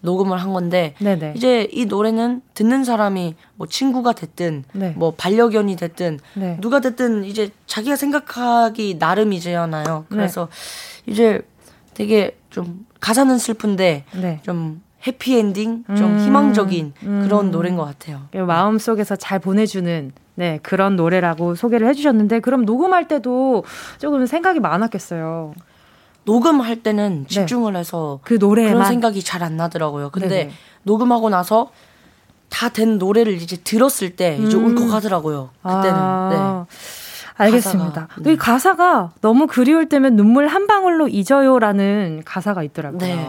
[0.00, 1.34] 녹음을 한 건데 네네.
[1.36, 4.94] 이제 이 노래는 듣는 사람이 뭐 친구가 됐든 네.
[4.96, 6.56] 뭐 반려견이 됐든 네.
[6.60, 10.06] 누가 됐든 이제 자기가 생각하기 나름이잖아요.
[10.08, 10.48] 그래서
[11.06, 11.12] 네.
[11.12, 11.42] 이제
[11.94, 14.40] 되게 좀 가사는 슬픈데 네.
[14.42, 17.20] 좀 해피엔딩, 좀 음, 희망적인 음.
[17.22, 18.22] 그런 노래인 것 같아요.
[18.46, 23.64] 마음 속에서 잘 보내주는 네 그런 노래라고 소개를 해주셨는데 그럼 녹음할 때도
[23.98, 25.52] 조금 생각이 많았겠어요.
[26.24, 27.28] 녹음할 때는 네.
[27.28, 27.80] 집중을 네.
[27.80, 30.08] 해서 그 노래만 그런 생각이 잘 안 나더라고요.
[30.08, 30.50] 근데 네네.
[30.84, 31.70] 녹음하고 나서
[32.48, 34.64] 다 된 노래를 이제 들었을 때 이제 음.
[34.78, 35.50] 울컥하더라고요.
[35.62, 35.92] 그때는.
[35.94, 36.28] 아.
[36.70, 36.76] 네.
[37.36, 38.06] 알겠습니다.
[38.08, 38.32] 가사가, 네.
[38.32, 42.98] 이 가사가 너무 그리울 때면 눈물 한 방울로 잊어요라는 가사가 있더라고요.
[43.00, 43.28] 네.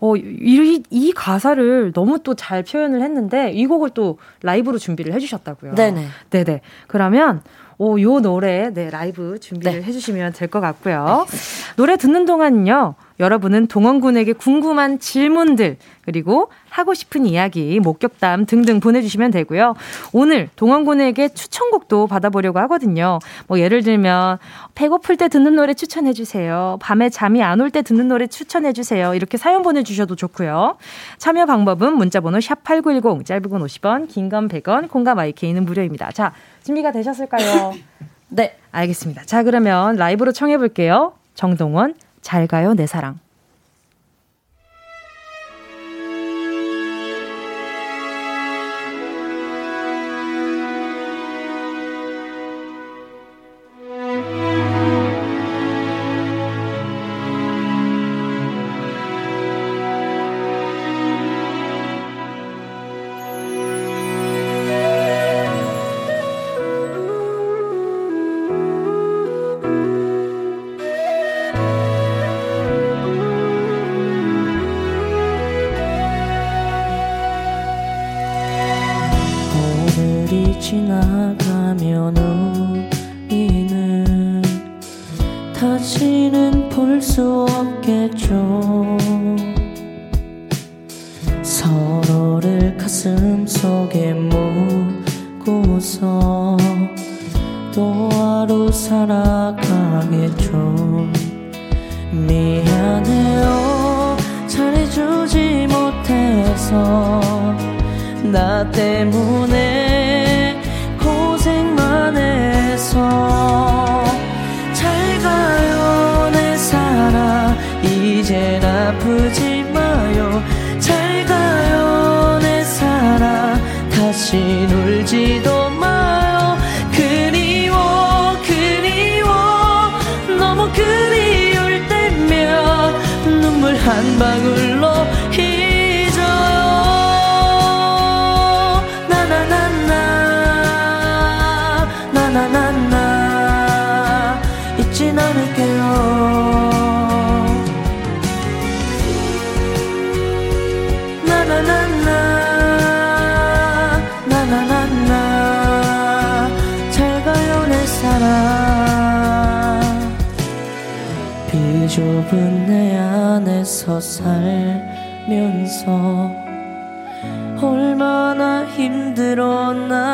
[0.00, 5.74] 어, 이, 이 가사를 너무 또 잘 표현을 했는데 이 곡을 또 라이브로 준비를 해주셨다고요.
[5.74, 6.06] 네네.
[6.30, 6.60] 네네.
[6.88, 7.42] 그러면
[7.78, 9.86] 오, 요 노래, 네, 라이브 준비를 네.
[9.86, 11.26] 해주시면 될 것 같고요.
[11.28, 11.36] 네.
[11.76, 12.94] 노래 듣는 동안은요,
[13.26, 19.74] 여러분은 동원군에게 궁금한 질문들, 그리고 하고 싶은 이야기, 목격담 등등 보내주시면 되고요.
[20.12, 23.20] 오늘 동원군에게 추천곡도 받아보려고 하거든요.
[23.46, 24.38] 뭐 예를 들면
[24.74, 26.78] 배고플 때 듣는 노래 추천해주세요.
[26.82, 29.14] 밤에 잠이 안 올 때 듣는 노래 추천해주세요.
[29.14, 30.76] 이렇게 사연 보내주셔도 좋고요.
[31.18, 36.10] 참여 방법은 문자번호 샵 #8910 짧은 건 50원, 긴 건 100원, 콩과 마이케이는 무료입니다.
[36.10, 36.32] 자
[36.64, 37.74] 준비가 되셨을까요?
[38.28, 39.22] 네, 알겠습니다.
[39.26, 41.12] 자 그러면 라이브로 청해볼게요.
[41.34, 43.21] 정동원 잘 가요 내 사랑.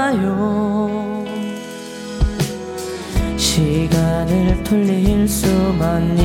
[0.08, 1.24] 힘들었나요.
[3.36, 6.16] 시간을 돌릴 수만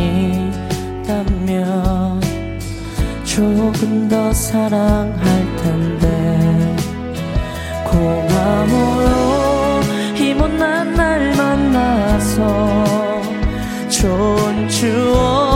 [1.03, 2.21] 있다면
[3.23, 6.75] 조금 더 사랑할 텐데.
[7.85, 9.81] 고마워요
[10.17, 12.41] 이 못난 날 만나서
[13.89, 15.52] 좋은 추억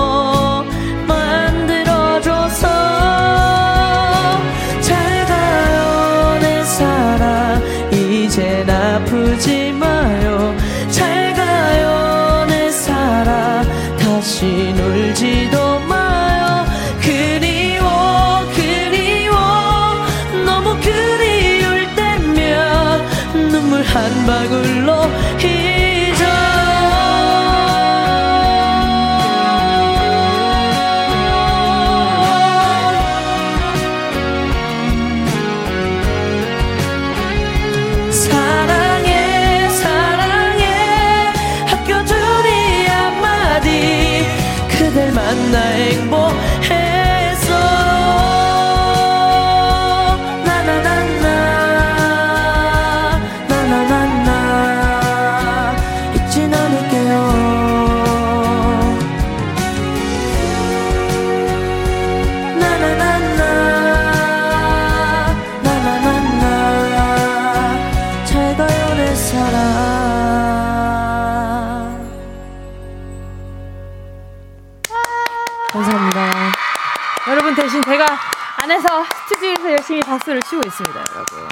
[80.07, 81.47] 박수를 치고 있습니다, 여러분.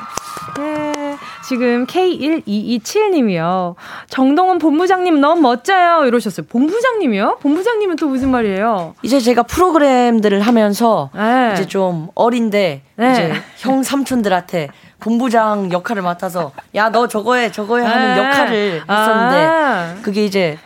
[0.57, 1.17] 네.
[1.47, 3.75] 지금 K1227님이요.
[4.09, 6.05] 정동원 본부장님 너무 멋져요.
[6.05, 6.45] 이러셨어요.
[6.47, 7.39] 본부장님이요?
[7.41, 8.95] 본부장님은 또 무슨 말이에요?
[9.01, 11.51] 이제 제가 프로그램들을 하면서 네.
[11.53, 13.11] 이제 좀 어린데 네.
[13.11, 18.23] 이제 형 삼촌들한테 본부장 역할을 맡아서 야 너 저거 해 저거 해 하는 네.
[18.23, 19.95] 역할을 했었는데 아.
[20.01, 20.57] 그게 이제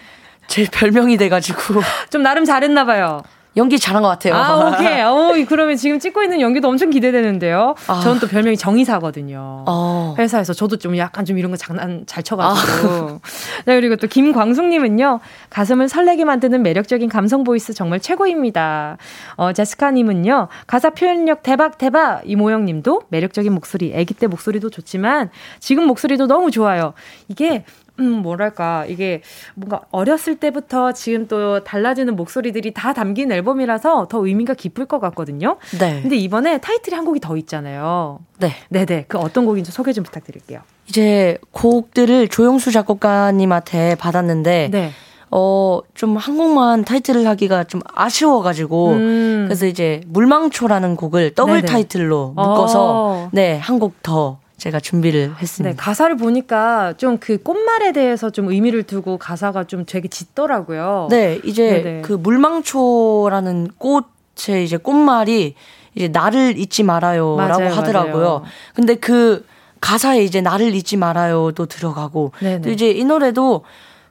[0.48, 3.24] 제 별명이 돼가지고 좀 나름 잘했나 봐요.
[3.58, 4.36] 연기 잘한 것 같아요.
[4.36, 5.02] 아, 오케이.
[5.02, 7.76] 어, 그러면 지금 찍고 있는 연기도 엄청 기대되는데요.
[7.88, 8.00] 아.
[8.02, 9.66] 저는 또 별명이 정의사거든요.
[9.68, 10.16] 어.
[10.18, 12.90] 회사에서 저도 좀 약간 좀 이런 거 장난 잘 쳐가지고.
[12.90, 13.20] 아.
[13.66, 15.20] 네, 그리고 또 김광숙님은요.
[15.50, 18.98] 가슴을 설레게 만드는 매력적인 감성 보이스 정말 최고입니다.
[19.36, 20.48] 어, 제스카님은요.
[20.68, 22.22] 가사 표현력 대박, 대박.
[22.26, 25.30] 이모영님도 매력적인 목소리, 애기 때 목소리도 좋지만
[25.60, 26.94] 지금 목소리도 너무 좋아요.
[27.28, 27.66] 이게
[28.00, 29.22] 음, 뭐랄까, 이게
[29.56, 35.58] 뭔가 어렸을 때부터 지금 또 달라지는 목소리들이 다 담긴 앨범이라서 더 의미가 깊을 것 같거든요.
[35.80, 36.02] 네.
[36.02, 38.20] 근데 이번에 타이틀이 한 곡이 더 있잖아요.
[38.40, 38.54] 네.
[38.70, 39.06] 네네.
[39.08, 40.62] 그 어떤 곡인지 소개 좀 부탁드릴게요.
[40.88, 44.92] 이제 곡들을 조영수 작곡가님한테 받았는데, 네.
[45.32, 49.44] 어, 좀 한 곡만 타이틀을 하기가 좀 아쉬워가지고, 음.
[49.48, 51.66] 그래서 이제 물망초라는 곡을 더블 네네.
[51.68, 53.30] 타이틀로 묶어서, 어.
[53.32, 55.72] 네, 한 곡 더 제가 준비를 했습니다.
[55.72, 61.08] 네, 가사를 보니까 좀 그 꽃말에 대해서 좀 의미를 두고 가사가 좀 되게 짙더라고요.
[61.10, 62.02] 네, 이제 네네.
[62.02, 65.56] 그 물망초라는 꽃의 이제 꽃말이
[65.96, 68.24] 이제 나를 잊지 말아요라고 맞아요, 하더라고요.
[68.24, 68.44] 맞아요.
[68.74, 69.46] 근데 그
[69.82, 72.32] 가사에 이제 나를 잊지 말아요도 들어가고
[72.64, 73.64] 또 이제 이 노래도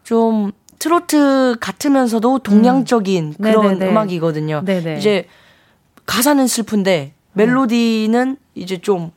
[0.03, 3.43] 좀 트로트 같으면서도 동양적인 음.
[3.43, 3.91] 그런 네네네.
[3.91, 4.63] 음악이거든요.
[4.65, 4.99] 네네.
[4.99, 5.27] 이제
[6.07, 9.13] 가사는 슬픈데 멜로디는 이제 좀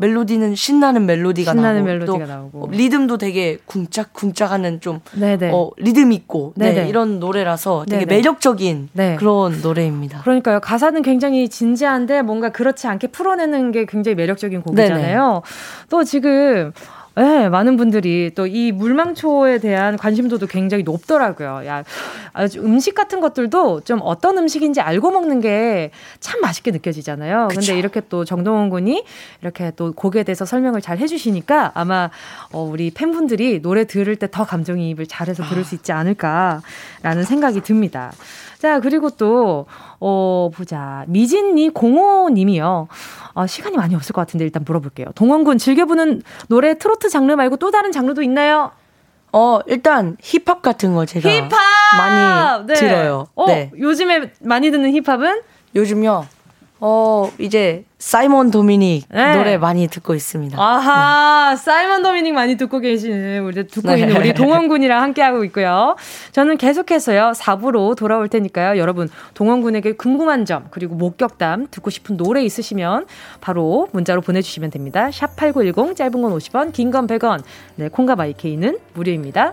[0.00, 5.00] 멜로디는 신나는 멜로디가 신나는 나오고 멜로디가 나오고 리듬도 되게 쿵짝쿵짝하는 좀
[5.52, 8.16] 어, 리듬 있고 네, 이런 노래라서 되게 네네.
[8.16, 9.16] 매력적인 네.
[9.16, 10.22] 그런 노래입니다.
[10.22, 10.60] 그러니까요.
[10.60, 15.28] 가사는 굉장히 진지한데 뭔가 그렇지 않게 풀어내는 게 굉장히 매력적인 곡이잖아요.
[15.28, 15.40] 네네.
[15.90, 16.72] 또 지금
[17.16, 21.62] 네, 많은 분들이 또 이 물망초에 대한 관심도도 굉장히 높더라고요.
[21.66, 21.84] 야,
[22.32, 25.90] 아주 음식 같은 것들도 좀 어떤 음식인지 알고 먹는 게
[26.20, 27.48] 참 맛있게 느껴지잖아요.
[27.48, 27.60] 그쵸.
[27.60, 29.04] 근데 이렇게 또 정동원 군이
[29.42, 32.10] 이렇게 또 곡에 대해서 설명을 잘 해주시니까 아마
[32.52, 38.12] 어, 우리 팬분들이 노래 들을 때 더 감정이입을 잘해서 들을 수 있지 않을까라는 생각이 듭니다.
[38.58, 39.64] 자, 그리고 또,
[40.00, 41.04] 어, 보자.
[41.08, 42.88] 미진니 공호님이요.
[43.40, 45.06] 어, 시간이 많이 없을 것 같은데 일단 물어볼게요.
[45.14, 48.70] 동원군 즐겨보는 노래 트로트 장르 말고 또 다른 장르도 있나요?
[49.32, 51.50] 어, 일단 힙합 같은 거 제가 힙합!
[51.96, 52.74] 많이 네.
[52.74, 53.28] 들어요.
[53.34, 53.70] 어, 네.
[53.78, 55.40] 요즘에 많이 듣는 힙합은?
[55.74, 56.26] 요즘요.
[56.82, 59.36] 어, 이제 사이먼 도미닉 네.
[59.36, 60.56] 노래 많이 듣고 있습니다.
[60.58, 61.56] 아하, 네.
[61.56, 63.98] 사이먼 도미닉 많이 듣고 계시는 우리 듣고 네.
[64.00, 65.96] 있는 우리 동원군이랑 함께 하고 있고요.
[66.32, 67.32] 저는 계속해서요.
[67.36, 68.78] 4부로 돌아올 테니까요.
[68.78, 73.06] 여러분 동원군에게 궁금한 점 그리고 목격담 듣고 싶은 노래 있으시면
[73.42, 75.10] 바로 문자로 보내 주시면 됩니다.
[75.10, 77.42] 샵 8910 짧은 건 50원, 긴 건 100원.
[77.76, 79.52] 네, 콩과 마이케이는 무료입니다.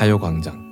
[0.00, 0.70] 가요광장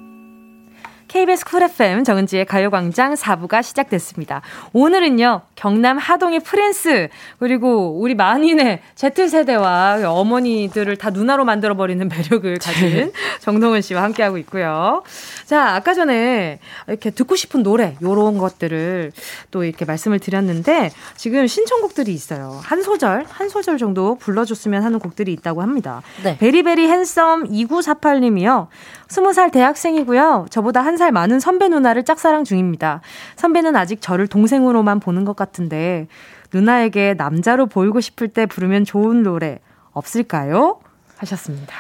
[1.08, 4.42] KBS 쿨 FM 정은지의 가요광장 4부가 시작됐습니다.
[4.74, 7.08] 오늘은요, 경남 하동의 프린스,
[7.38, 15.02] 그리고 우리 만인의 Z세대와 어머니들을 다 누나로 만들어버리는 매력을 가진 정동원 씨와 함께하고 있고요.
[15.46, 19.12] 자, 아까 전에 이렇게 듣고 싶은 노래, 요런 것들을
[19.50, 22.60] 또 이렇게 말씀을 드렸는데, 지금 신청곡들이 있어요.
[22.62, 26.02] 한 소절, 한 소절 정도 불러줬으면 하는 곡들이 있다고 합니다.
[26.22, 26.36] 네.
[26.36, 28.66] Very very handsome 2948님이요.
[29.08, 30.46] 20살 대학생이고요.
[30.50, 33.00] 저보다 한 살 많은 선배 누나를 짝사랑 중입니다.
[33.36, 36.08] 선배는 아직 저를 동생으로만 보는 것 같은데
[36.52, 39.60] 누나에게 남자로 보이고 싶을 때 부르면 좋은 노래
[39.92, 40.80] 없을까요?
[41.18, 41.74] 하셨습니다.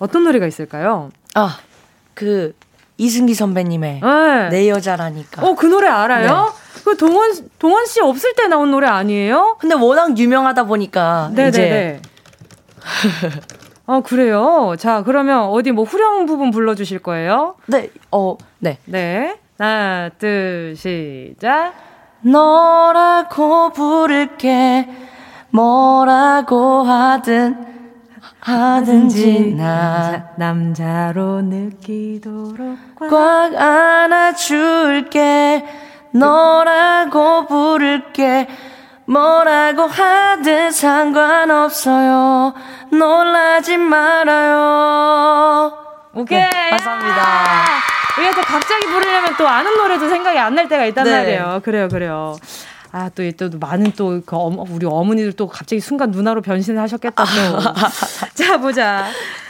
[0.00, 1.10] 어떤 노래가 있을까요?
[1.34, 1.58] 아,
[2.14, 2.52] 그
[2.96, 4.48] 이승기 선배님의 네.
[4.50, 5.46] 내 여자라니까.
[5.46, 6.52] 어, 그 노래 알아요?
[6.54, 6.82] 네.
[6.84, 9.56] 그 동원 동원 씨 없을 때 나온 노래 아니에요?
[9.60, 11.48] 근데 워낙 유명하다 보니까 네네네.
[11.48, 12.02] 이제 네.
[13.88, 14.74] 어, 그래요?
[14.78, 17.54] 자, 그러면 어디 뭐 후렴 부분 불러주실 거예요?
[17.64, 18.76] 네, 어, 네.
[18.84, 19.38] 네.
[19.58, 21.72] 하나, 둘, 시작.
[22.20, 24.86] 너라고 부를게,
[25.48, 27.64] 뭐라고 하든,
[28.40, 32.76] 하든지 나 남자로 느끼도록
[33.08, 34.84] 꽉 안아줄게
[36.12, 38.48] 너라고 부를게
[39.12, 42.52] 뭐라고 하든 상관없어요.
[42.92, 45.72] 놀라지 말아요.
[46.14, 46.38] 오케이.
[46.38, 47.22] 네, 감사합니다.
[48.20, 51.10] 이게 또 갑자기 부르려면 또 아는 노래도 생각이 안 날 때가 있단 네.
[51.18, 51.60] 말이에요.
[51.64, 52.36] 그래요, 그래요.
[52.90, 57.28] 아, 또, 또, 많은 또, 그, 우리 어머니들 또 갑자기 순간 누나로 변신을 하셨겠다고.
[58.34, 59.06] 자, 보자.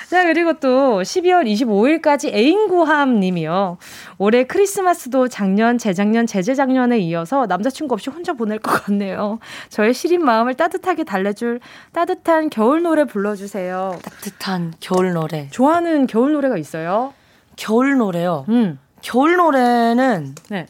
[0.09, 3.77] 자, 그리고 또 12월 25일까지 애인구함 님이요.
[4.17, 9.39] 올해 크리스마스도 작년, 재작년, 재재작년에 이어서 남자친구 없이 혼자 보낼 것 같네요.
[9.69, 11.61] 저의 시린 마음을 따뜻하게 달래줄
[11.93, 13.99] 따뜻한 겨울 노래 불러주세요.
[14.03, 15.49] 따뜻한 겨울 노래.
[15.51, 17.13] 좋아하는 겨울 노래가 있어요?
[17.57, 18.47] 겨울 노래요?
[18.49, 18.79] 음.
[19.03, 20.67] 겨울 노래는, 네.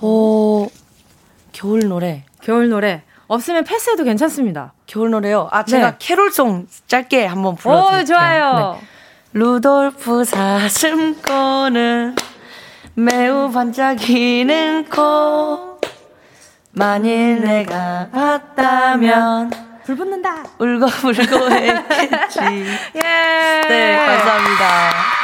[0.00, 0.66] 어,
[1.60, 2.24] 겨울 노래.
[2.42, 3.02] 겨울 노래.
[3.26, 4.72] 없으면 패스해도 괜찮습니다.
[4.86, 5.46] 겨울 노래요.
[5.52, 5.96] 아 제가 네.
[5.98, 8.00] 캐롤송 짧게 한번 불러드릴게요.
[8.00, 8.78] 오 좋아요.
[8.80, 8.86] 네.
[9.34, 12.16] 루돌프 사슴코는
[12.94, 15.78] 매우 반짝이는 코
[16.72, 19.50] 만일 내가 봤다면
[19.84, 20.36] 불 붙는다.
[20.58, 22.40] 울고 불고 했겠지.
[22.96, 23.00] 예.
[23.68, 25.19] 네, 감사합니다.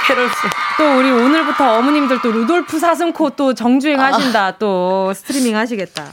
[0.79, 4.47] 또 우리 오늘부터 어머님들 또 루돌프 사슴코 또 정주행 하신다.
[4.47, 4.59] 아.
[4.59, 6.05] 또 스트리밍 하시겠다.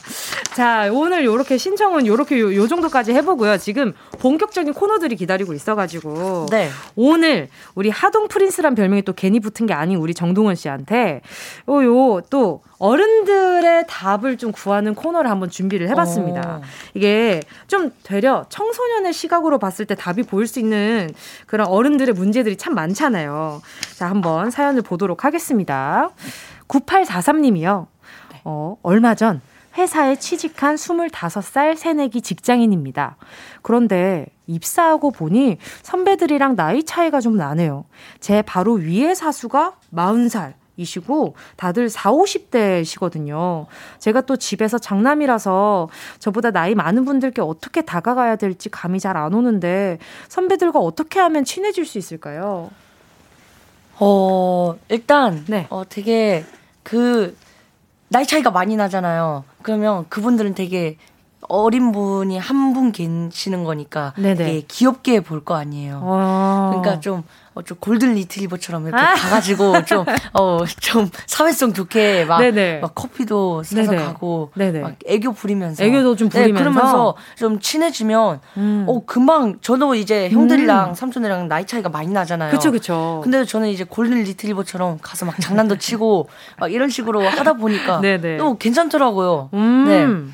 [0.55, 3.57] 자, 오늘 요렇게 신청은 요렇게 요, 요, 정도까지 해보고요.
[3.57, 6.47] 지금 본격적인 코너들이 기다리고 있어가지고.
[6.49, 6.69] 네.
[6.95, 11.21] 오늘 우리 하동 프린스란 별명이 또 괜히 붙은 게 아닌 우리 정동원 씨한테
[11.69, 16.57] 요, 요, 또 어른들의 답을 좀 구하는 코너를 한번 준비를 해봤습니다.
[16.57, 16.61] 어.
[16.93, 21.09] 이게 좀 되려 청소년의 시각으로 봤을 때 답이 보일 수 있는
[21.47, 23.61] 그런 어른들의 문제들이 참 많잖아요.
[23.95, 26.09] 자, 한번 사연을 보도록 하겠습니다.
[26.67, 27.87] 9843님이요.
[28.43, 29.41] 어, 얼마 전
[29.77, 33.17] 회사에 취직한 25살 새내기 직장인입니다.
[33.61, 37.85] 그런데 입사하고 보니 선배들이랑 나이 차이가 좀 나네요.
[38.19, 43.67] 제 바로 위에 사수가 40살, 이시고 다들 4, 50대시거든요.
[43.99, 49.99] 제가 또 집에서 장남이라서 저보다 나이 많은 분들께 어떻게 다가가야 될지 감이 잘 안 오는데
[50.29, 52.71] 선배들과 어떻게 하면 친해질 수 있을까요?
[53.99, 55.67] 어, 일단 네.
[55.69, 56.45] 어 되게
[56.83, 57.37] 그
[58.09, 59.43] 나이 차이가 많이 나잖아요.
[59.61, 60.97] 그러면 그분들은 되게
[61.47, 64.35] 어린 분이 한 분 계시는 거니까 네네.
[64.35, 66.01] 되게 귀엽게 볼 거 아니에요.
[66.03, 66.69] 와.
[66.69, 67.23] 그러니까 좀
[67.55, 69.13] 어, 좀 골든 리트리버처럼 이렇게 아.
[69.13, 72.79] 가가지고 좀, 어, 좀 사회성 좋게 막, 네네.
[72.79, 74.03] 막 커피도 사서 네네.
[74.03, 74.79] 가고, 네네.
[74.79, 75.83] 막 애교 부리면서.
[75.83, 76.53] 애교도 좀 부리면서.
[76.53, 78.85] 네, 그러면서 좀 친해지면, 음.
[78.87, 80.93] 어, 금방, 저도 이제 형들이랑 음.
[80.95, 82.51] 삼촌이랑 나이 차이가 많이 나잖아요.
[82.51, 83.21] 그쵸, 그쵸.
[83.23, 86.29] 근데 저는 이제 골든 리트리버처럼 가서 막 장난도 치고,
[86.59, 88.01] 막 이런 식으로 하다 보니까.
[88.39, 89.49] 또 괜찮더라고요.
[89.53, 89.85] 음.
[89.87, 90.33] 네.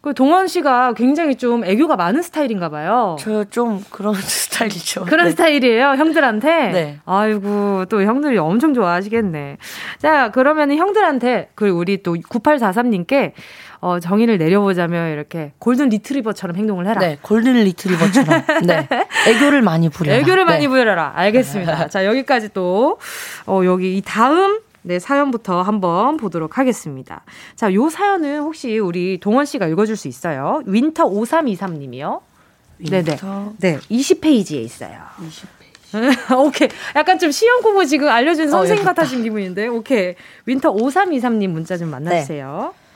[0.00, 3.16] 그 동원 씨가 굉장히 좀 애교가 많은 스타일인가 봐요.
[3.20, 5.04] 저 좀 그런 스타일이죠.
[5.04, 5.30] 그런 네.
[5.32, 6.68] 스타일이에요, 형들한테?
[6.68, 6.98] 네.
[7.04, 9.56] 아이고, 또 형들이 엄청 좋아하시겠네.
[9.98, 13.32] 자, 그러면 형들한테, 그 우리 또 9843님께
[13.80, 17.00] 어, 정의를 내려보자면 이렇게 골든 리트리버처럼 행동을 해라.
[17.00, 18.42] 네, 골든 리트리버처럼.
[18.66, 18.88] 네.
[19.28, 20.18] 애교를 많이 부려라.
[20.18, 20.52] 애교를 네.
[20.52, 21.12] 많이 부려라.
[21.14, 21.86] 알겠습니다.
[21.88, 22.98] 자, 여기까지 또,
[23.46, 27.22] 어, 여기 이 다음 네, 사연부터 한번 보도록 하겠습니다.
[27.56, 30.62] 자, 요 사연은 혹시 우리 동원 씨가 읽어줄 수 있어요?
[30.66, 32.20] 윈터 5323님이요.
[32.78, 33.16] 네네.
[33.58, 34.98] 네, 20페이지에 있어요.
[35.18, 35.58] 20페이지.
[36.36, 36.68] 오케이.
[36.94, 39.66] 약간 좀 시험 공부 지금 알려준 어, 선생님 어, 같아진 기분인데.
[39.68, 40.14] 오케이.
[40.46, 42.72] 윈터 5323님 문자 좀 만나주세요.
[42.74, 42.88] 네.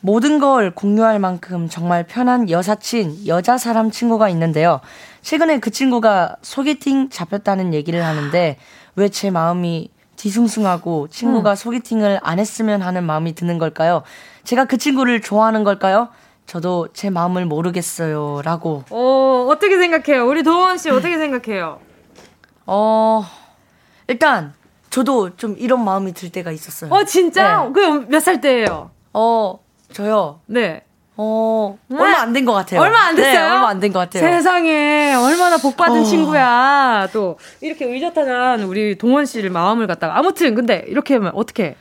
[0.00, 4.80] 모든 걸 공유할 만큼 정말 편한 여사친, 여자 사람 친구가 있는데요.
[5.22, 8.58] 최근에 그 친구가 소개팅 잡혔다는 얘기를 하는데
[8.96, 11.54] 왜 제 마음이 뒤숭숭하고 친구가 음.
[11.56, 14.02] 소개팅을 안 했으면 하는 마음이 드는 걸까요?
[14.44, 16.08] 제가 그 친구를 좋아하는 걸까요?
[16.46, 18.42] 저도 제 마음을 모르겠어요.
[18.44, 18.84] 라고.
[18.90, 20.26] 어, 어떻게 생각해요?
[20.26, 21.80] 우리 도원 씨 어떻게 생각해요?
[22.66, 23.24] 어,
[24.06, 24.54] 일단,
[24.90, 26.92] 저도 좀 이런 마음이 들 때가 있었어요.
[26.92, 27.64] 어, 진짜?
[27.64, 27.72] 네.
[27.72, 28.90] 그럼 몇살 때예요?
[29.12, 29.58] 어,
[29.92, 30.40] 저요?
[30.46, 30.83] 네.
[31.16, 31.96] 어, 네.
[32.00, 32.80] 얼마 안 된 것 같아요.
[32.80, 33.32] 얼마 안 됐어요?
[33.32, 34.22] 네, 얼마 안 된 것 같아요.
[34.22, 36.04] 세상에, 얼마나 복 받은 어.
[36.04, 37.08] 친구야.
[37.12, 40.18] 또, 이렇게 의젓한 우리 동원 씨를 마음을 갖다가.
[40.18, 41.76] 아무튼, 근데 이렇게 하면 어떻게,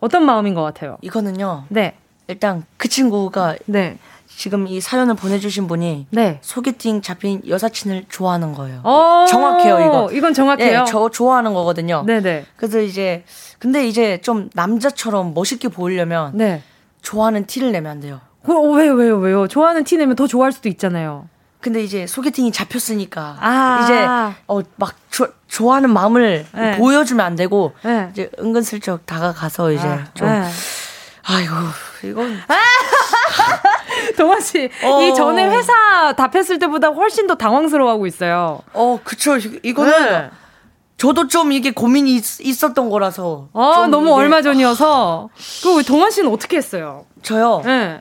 [0.00, 0.98] 어떤 마음인 것 같아요?
[1.00, 1.64] 이거는요.
[1.68, 1.94] 네.
[2.28, 3.98] 일단 그 친구가 네.
[4.26, 6.38] 지금 이 사연을 보내주신 분이 네.
[6.42, 8.80] 소개팅 잡힌 여사친을 좋아하는 거예요.
[8.82, 9.24] 어.
[9.28, 10.10] 정확해요, 이거.
[10.12, 10.80] 이건 정확해요.
[10.80, 12.02] 네, 저 좋아하는 거거든요.
[12.04, 12.44] 네네.
[12.56, 13.24] 그래서 이제
[13.60, 16.62] 근데 이제 좀 남자처럼 멋있게 보이려면 네.
[17.00, 18.20] 좋아하는 티를 내면 안 돼요.
[18.46, 19.48] 그, 어, 왜요, 왜요, 왜요?
[19.48, 21.28] 좋아하는 티 내면 더 좋아할 수도 있잖아요.
[21.60, 24.06] 근데 이제 소개팅이 잡혔으니까 아~ 이제
[24.46, 24.94] 어막
[25.48, 26.76] 좋아하는 마음을 네.
[26.76, 28.08] 보여주면 안 되고 네.
[28.12, 30.44] 이제 은근슬쩍 다가가서 이제 아, 좀 네.
[31.24, 31.54] 아이고
[32.04, 32.38] 이건
[34.16, 35.02] 동아 씨, 어.
[35.02, 38.60] 이 전에 회사 답했을 때보다 훨씬 더 당황스러워하고 있어요.
[38.72, 39.36] 어, 그쵸.
[39.36, 40.30] 이거는 네.
[40.98, 43.48] 저도 좀 이게 고민이 있, 었던 거라서.
[43.52, 45.28] 아, 너무 얼마 전이어서.
[45.62, 47.06] 그 동아 씨는 어떻게 했어요?
[47.22, 47.62] 저요.
[47.64, 48.00] 네.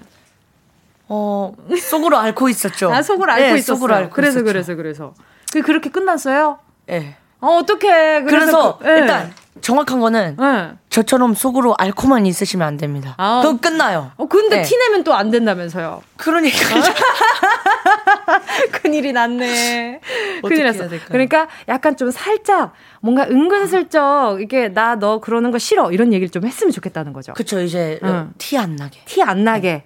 [1.07, 2.91] 어, 속으로 앓고 있었죠.
[2.93, 3.75] 아, 속으로 앓고 네, 있었어요.
[3.75, 4.45] 속으로 앓고 그래서, 있었죠.
[4.45, 5.13] 그래서, 그래서.
[5.53, 6.59] 그, 그렇게 끝났어요?
[6.89, 6.99] 예.
[6.99, 7.15] 네.
[7.41, 8.23] 어, 어떡해.
[8.23, 8.99] 그래서, 그래서 그, 네.
[8.99, 10.71] 일단, 정확한 거는, 네.
[10.89, 13.13] 저처럼 속으로 앓고만 있으시면 안 됩니다.
[13.17, 14.11] 아, 그럼 끝나요.
[14.17, 14.61] 어, 근데 네.
[14.63, 16.01] 티 내면 또 안 된다면서요.
[16.17, 16.57] 그러니까.
[18.71, 20.01] 큰일이 났네.
[20.43, 20.87] 큰일 났어.
[21.07, 25.91] 그러니까 약간 좀 살짝, 뭔가 은근슬쩍, 이게, 나 너 그러는 거 싫어.
[25.91, 27.33] 이런 얘기를 좀 했으면 좋겠다는 거죠.
[27.33, 28.31] 그쵸, 이제, 응.
[28.37, 28.99] 티안 나게.
[29.05, 29.85] 티 안 나게.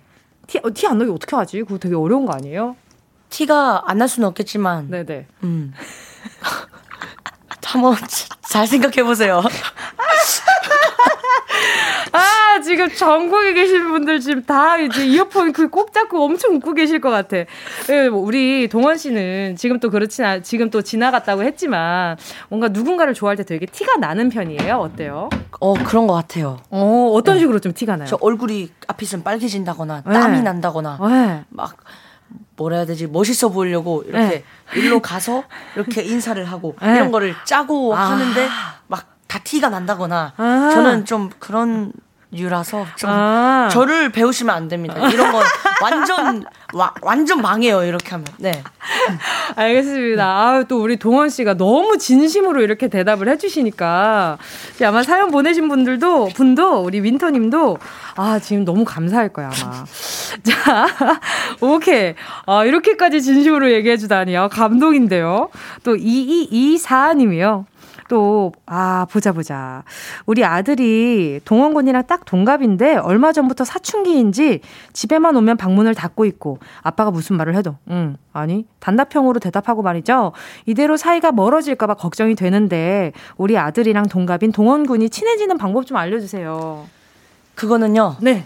[0.54, 0.62] 네.
[0.62, 1.60] 티, 티안 나게 어떻게 하지?
[1.64, 2.76] 그거 되게 어려운 거 아니에요?
[3.30, 4.90] 티가 안 날 수는 없겠지만.
[4.90, 5.28] 네네.
[5.44, 5.74] 음.
[7.66, 7.96] 한번
[8.50, 9.44] 잘 생각해 보세요.
[12.12, 17.00] 아, 지금 전국에 계신 분들 지금 다 이제 이어폰 그 꼭 잡고 엄청 웃고 계실
[17.00, 17.38] 것 같아.
[17.90, 22.18] 예, 뭐 우리 동원 씨는 지금 또 그렇진 않, 지금 또 지나갔다고 했지만
[22.50, 24.76] 뭔가 누군가를 좋아할 때 되게 티가 나는 편이에요.
[24.78, 25.30] 어때요?
[25.60, 26.58] 어, 그런 것 같아요.
[26.72, 27.42] 어, 어떤 네.
[27.42, 28.08] 식으로 좀 티가 나요?
[28.08, 30.42] 저 얼굴이 앞이 좀 빨개진다거나 땀이 네.
[30.44, 31.44] 난다거나 네.
[31.50, 31.76] 막
[32.56, 34.44] 뭐라 해야 되지 멋있어 보이려고 이렇게 네.
[34.76, 35.44] 일로 가서
[35.76, 36.96] 이렇게 인사를 하고 네.
[36.96, 38.12] 이런 거를 짜고 아.
[38.12, 38.48] 하는데
[38.88, 40.70] 막 다 티가 난다거나 아.
[40.74, 41.94] 저는 좀 그런
[42.32, 43.70] 유라서 좀 아.
[43.72, 45.10] 저를 배우시면 안 됩니다.
[45.10, 45.44] 이런 건
[45.82, 47.84] 완전 와, 완전 망해요.
[47.84, 48.26] 이렇게 하면.
[48.38, 48.62] 네.
[49.56, 50.24] 알겠습니다.
[50.24, 54.38] 아, 또 우리 동원 씨가 너무 진심으로 이렇게 대답을 해 주시니까
[54.84, 57.80] 아마 사연 보내신 분들도 분도 우리 윈터 님도
[58.16, 59.86] 아, 지금 너무 감사할 거야, 아마.
[60.44, 60.88] 자,
[61.62, 62.14] 오케이.
[62.46, 65.50] 아, 이렇게까지 진심으로 얘기해 주다니 아, 감동인데요.
[65.84, 67.66] 또 2224 님이요.
[68.10, 69.84] 또, 아, 보자, 보자.
[70.26, 74.60] 우리 아들이 동원군이랑 딱 동갑인데 얼마 전부터 사춘기인지
[74.92, 80.34] 집에만 오면 방문을 닫고 있고 아빠가 무슨 말을 해도, 응, 아니, 단답형으로 대답하고 말이죠.
[80.66, 86.86] 이대로 사이가 멀어질까봐 걱정이 되는데 우리 아들이랑 동갑인 동원군이 친해지는 방법 좀 알려주세요.
[87.56, 88.18] 그거는요.
[88.22, 88.44] 네.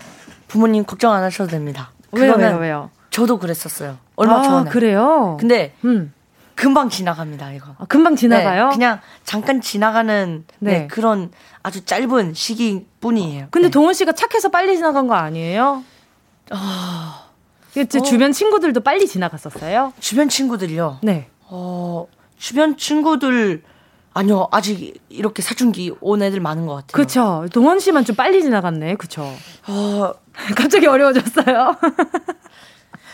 [0.49, 1.91] 부모님 걱정 안 하셔도 됩니다.
[2.11, 2.89] 왜요, 왜요, 왜요?
[3.09, 3.97] 저도 그랬었어요.
[4.18, 4.70] 얼마 아, 전에.
[4.70, 5.38] 그래요?
[5.39, 6.14] 근데, 음.
[6.56, 7.76] 금방 지나갑니다, 이거.
[7.78, 8.70] 아, 금방 지나가요?
[8.70, 10.80] 네, 그냥 잠깐 지나가는 네.
[10.80, 11.32] 네, 그런
[11.62, 13.47] 아주 짧은 시기 뿐이에요.
[13.51, 13.72] 근데 네.
[13.72, 15.84] 동원 씨가 착해서 빨리 지나간 거 아니에요?
[16.51, 17.26] 아.
[17.76, 18.01] 어...
[18.04, 19.93] 주변 친구들도 빨리 지나갔었어요?
[19.99, 20.99] 주변 친구들요?
[21.01, 21.28] 네.
[21.41, 22.06] 어,
[22.38, 23.64] 주변 친구들,
[24.14, 26.91] 아니요, 아직 이렇게 사춘기 온 애들 많은 것 같아요.
[26.91, 27.45] 그쵸.
[27.51, 28.95] 동원 씨만 좀 빨리 지나갔네.
[28.95, 29.24] 그쵸.
[29.68, 30.14] 어...
[30.56, 31.76] 갑자기 어려워졌어요.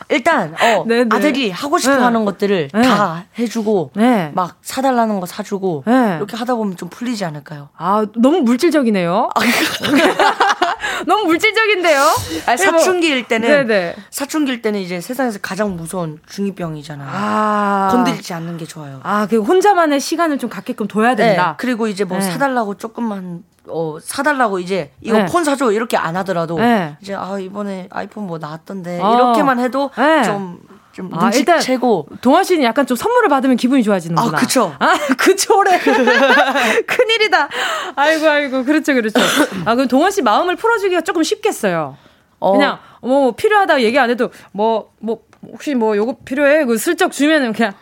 [0.09, 1.03] 일단 어 네네.
[1.03, 1.15] 네.
[1.15, 2.01] 아들이 하고 싶어 네.
[2.01, 2.81] 하는 것들을 네.
[2.81, 4.31] 다 해주고 네.
[4.33, 6.15] 막 사달라는 거 사주고 네.
[6.17, 7.69] 이렇게 하다 보면 좀 풀리지 않을까요?
[7.77, 9.29] 아 너무 물질적이네요.
[9.35, 9.39] 아,
[11.05, 12.01] 너무 물질적인데요.
[12.47, 13.95] 아니, 사춘기일 때는 네네.
[14.09, 17.09] 사춘기일 때는 이제 세상에서 가장 무서운 중이병이잖아요.
[17.11, 17.89] 아.
[17.91, 18.99] 건들지 않는 게 좋아요.
[19.03, 21.49] 아, 그 혼자만의 시간을 좀 갖게끔 둬야 된다.
[21.49, 21.53] 네.
[21.57, 22.23] 그리고 이제 뭐 네.
[22.23, 25.25] 사달라고 조금만 어 사달라고 이제 이거 네.
[25.25, 26.97] 폰 사줘 이렇게 안 하더라도 네.
[27.01, 29.13] 이제 아 이번에 아이폰 뭐 나왔던데 어.
[29.13, 30.23] 이렇게만 해도 네.
[30.23, 34.37] 좀좀 아, 일단 채고 동아 씨는 약간 좀 선물을 받으면 기분이 좋아지는구나.
[34.37, 34.75] 아, 그쵸.
[34.79, 35.79] 아, 그초래.
[36.85, 37.49] 큰일이다.
[37.95, 38.63] 아이고, 아이고.
[38.65, 39.19] 그렇죠, 그렇죠.
[39.65, 41.95] 아, 그럼 동아 씨 마음을 풀어주기가 조금 쉽겠어요.
[42.39, 42.51] 어.
[42.51, 45.19] 그냥, 뭐, 필요하다 얘기 안 해도, 뭐, 뭐,
[45.51, 46.65] 혹시 뭐, 요거 필요해?
[46.65, 47.73] 그 슬쩍 주면은 그냥.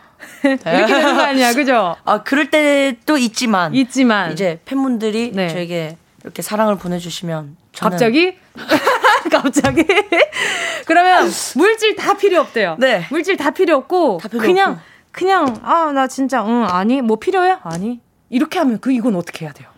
[0.44, 1.96] 이렇게 되는 거 아니야, 그죠?
[2.04, 3.74] 아, 그럴 때도 있지만.
[3.74, 4.32] 있지만.
[4.32, 5.48] 이제 팬분들이 네.
[5.48, 7.56] 저에게 이렇게 사랑을 보내주시면.
[7.78, 8.36] 갑자기?
[9.30, 9.84] 갑자기?
[10.86, 12.76] 그러면 물질 다 필요 없대요.
[12.78, 13.06] 네.
[13.10, 14.82] 물질 다 필요 없고 다 필요 그냥 없고.
[15.12, 17.58] 그냥 아 나 진짜 응 아니 뭐 필요해?
[17.62, 18.00] 아니
[18.30, 19.68] 이렇게 하면 그 이건 어떻게 해야 돼요?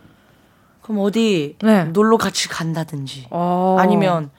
[0.82, 1.84] 그럼 어디 네.
[1.84, 3.76] 놀러 같이 간다든지 어.
[3.78, 4.30] 아니면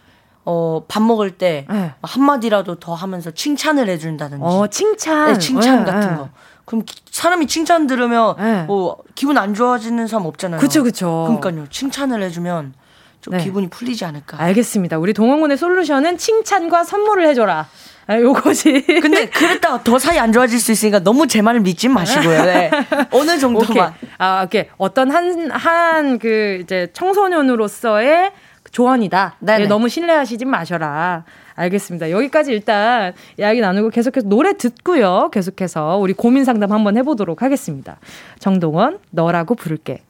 [0.46, 1.94] 어, 밥 먹을 때 네.
[2.02, 4.44] 한마디라도 더 하면서 칭찬을 해준다든지.
[4.44, 5.34] 어, 칭찬.
[5.34, 6.30] 네, 칭찬 네, 같은 거.
[6.66, 8.64] 그럼 사람이 칭찬 들으면 네.
[8.64, 10.60] 뭐 기분 안 좋아지는 사람 없잖아요.
[10.60, 11.26] 그쵸, 그쵸.
[11.28, 11.68] 그러니까요.
[11.70, 12.74] 칭찬을 해주면
[13.22, 13.44] 좀 네.
[13.44, 14.42] 기분이 풀리지 않을까.
[14.42, 14.98] 알겠습니다.
[14.98, 17.68] 우리 동원군의 솔루션은 칭찬과 선물을 해줘라.
[18.08, 18.84] 아, 요거지.
[19.02, 22.46] 근데 그랬다가 더 사이 안 좋아질 수 있으니까 너무 제 말을 믿지 마시고요.
[22.46, 22.72] 네.
[23.12, 23.94] 어느 정도만.
[23.94, 24.10] 오케이.
[24.18, 24.66] 아, 오케이.
[24.78, 28.32] 어떤 한, 한, 그, 이제 청소년으로서의
[28.72, 29.36] 조언이다.
[29.39, 31.24] 네, 너무 신뢰하시지 마셔라.
[31.55, 32.09] 알겠습니다.
[32.09, 35.30] 여기까지 일단 이야기 나누고 계속해서 노래 듣고요.
[35.32, 37.97] 계속해서 우리 고민 상담 한번 해보도록 하겠습니다.
[38.39, 40.01] 정동원, 너라고 부를게.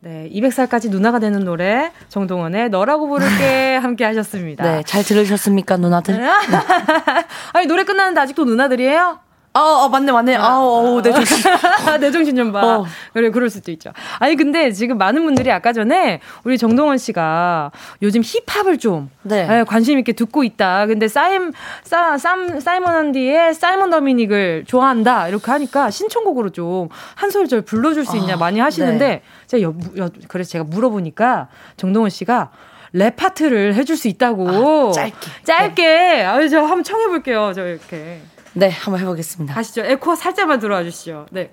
[0.00, 4.64] 네, 200살까지 누나가 되는 노래 정동원의 너라고 부를게 함께 하셨습니다.
[4.64, 6.20] 네, 잘 들으셨습니까, 누나들?
[7.54, 9.20] 아니 노래 끝나는데 아직도 누나들이에요?
[9.54, 10.36] 아, 아 맞네, 맞네.
[10.36, 11.50] 아, 어, 내 정신.
[12.00, 12.78] 내 정신 좀 봐.
[12.78, 12.86] 어.
[13.12, 13.92] 그래, 그럴 수도 있죠.
[14.18, 19.46] 아니, 근데 지금 많은 분들이 아까 전에 우리 정동원 씨가 요즘 힙합을 좀 네.
[19.46, 20.86] 네, 관심 있게 듣고 있다.
[20.86, 21.52] 근데 사임,
[21.84, 25.28] 사, 쌈, 사이먼 언디의 사이먼 더미닉을 좋아한다.
[25.28, 29.22] 이렇게 하니까 신청곡으로 좀 한 소절 불러줄 수 있냐 아, 많이 하시는데 네.
[29.46, 32.50] 제가 여, 여, 그래서 제가 물어보니까 정동원 씨가
[32.92, 34.90] 랩 파트를 해줄 수 있다고.
[34.90, 35.16] 아, 짧게.
[35.44, 35.82] 짧게.
[35.82, 36.24] 네.
[36.24, 37.52] 아유, 저 한번 청해볼게요.
[37.54, 38.20] 저 이렇게.
[38.54, 39.54] 네, 한번 해보겠습니다.
[39.54, 39.82] 가시죠.
[39.82, 41.26] 에코 살짝만 들어와 주시죠.
[41.30, 41.50] 네.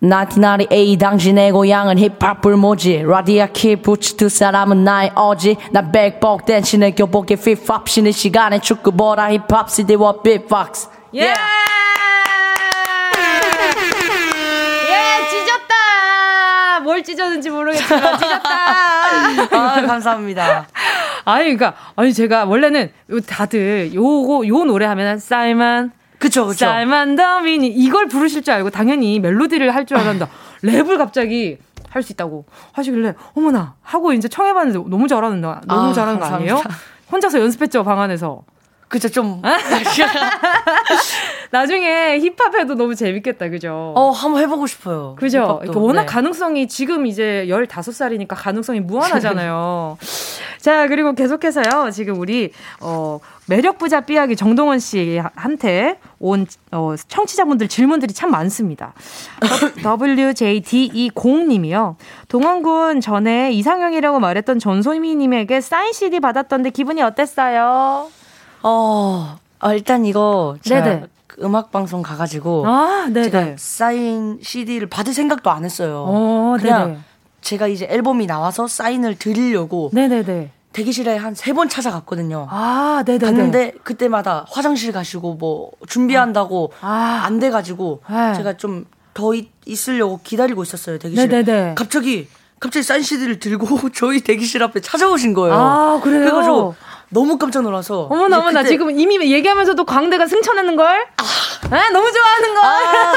[0.00, 6.46] 나티나리 A 당신의 고향은 힙합 불모지 라디아 키 부츠 두 사람은 나의 어지 나 백복
[6.46, 11.22] 댄신의 교복에 힙합 쉬는 시간에 축구 보라 힙합 CD와 빅박스 예!
[11.22, 11.40] Yeah.
[14.90, 16.80] 예, 찢었다!
[16.84, 18.48] 뭘 찢었는지 모르겠지만 찢었다!
[19.50, 20.68] 아, 감사합니다.
[21.24, 22.92] 아니, 그니까, 아니, 제가 원래는
[23.26, 26.66] 다들 요거, 요 노래 하면 쌀만, 그쵸, 그쵸.
[26.66, 30.26] 쌀만 더미니 이걸 부르실 줄 알고 당연히 멜로디를 할 줄 알았는데
[30.64, 31.58] 랩을 갑자기
[31.90, 36.54] 할 수 있다고 하시길래 어머나 하고 이제 청해봤는데 너무 잘하는 다 너무 아, 잘하는 감사합니다.
[36.54, 36.74] 거 아니에요?
[37.10, 38.42] 혼자서 연습했죠 방 안에서.
[38.88, 39.40] 그쵸 좀
[41.50, 43.94] 나중에 힙합해도 너무 재밌겠다 그죠?
[43.96, 45.16] 어 한번 해보고 싶어요.
[45.18, 45.62] 그죠?
[45.74, 46.06] 워낙 네.
[46.06, 49.96] 가능성이 지금 이제 15살이니까 가능성이 무한하잖아요.
[50.60, 58.12] 자 그리고 계속해서요 지금 우리 어 매력 부자 삐약이 정동원 씨한테 온 어, 청취자분들 질문들이
[58.12, 58.92] 참 많습니다.
[59.82, 61.94] WJD20님이요.
[62.28, 68.10] 동원군 전에 이상형이라고 말했던 전소미님에게 사인 CD 받았던데 기분이 어땠어요?
[68.62, 71.08] 어, 어 일단 이거 제가 그
[71.42, 76.04] 음악 방송 가가지고 아, 제가 사인 CD를 받을 생각도 안 했어요.
[76.08, 76.98] 어, 그냥 네네.
[77.40, 80.50] 제가 이제 앨범이 나와서 사인을 드리려고 네네네.
[80.72, 82.46] 대기실에 한 세 번 찾아갔거든요.
[82.50, 83.18] 아, 네네.
[83.18, 87.22] 갔는데 그때마다 화장실 가시고 뭐 준비한다고 아.
[87.24, 88.34] 안 돼가지고 네.
[88.34, 88.84] 제가 좀
[89.14, 89.32] 더
[89.66, 91.26] 있으려고 기다리고 있었어요 대기실에.
[91.42, 91.74] 네네네.
[91.74, 92.28] 갑자기
[92.60, 95.56] 갑자기 사인 CD를 들고 저희 대기실 앞에 찾아오신 거예요.
[95.56, 96.20] 아, 그래요?
[96.20, 96.74] 그래가지고
[97.10, 98.02] 너무 깜짝 놀라서.
[98.02, 98.60] 어머나, 어머나.
[98.60, 98.70] 그때...
[98.70, 101.06] 지금 이미 얘기하면서도 광대가 승천하는 걸?
[101.16, 102.64] 아, 아 너무 좋아하는 걸?
[102.64, 103.14] 아,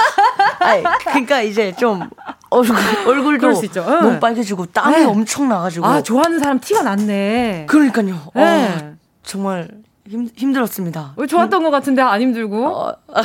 [0.60, 2.10] 아니, 그러니까 이제 좀
[2.50, 2.76] 얼굴,
[3.08, 5.06] 얼굴도 너무 빨개지고 땀이 네.
[5.06, 5.86] 엄청 나가지고.
[5.86, 7.66] 아, 좋아하는 사람 티가 났네.
[7.68, 8.32] 그러니까요.
[8.36, 8.42] 네.
[8.44, 9.68] 어, 정말
[10.12, 11.14] 힘, 힘들었습니다.
[11.16, 12.68] 왜 좋았던 것 같은데 안 힘들고?
[12.68, 13.22] 어, 아,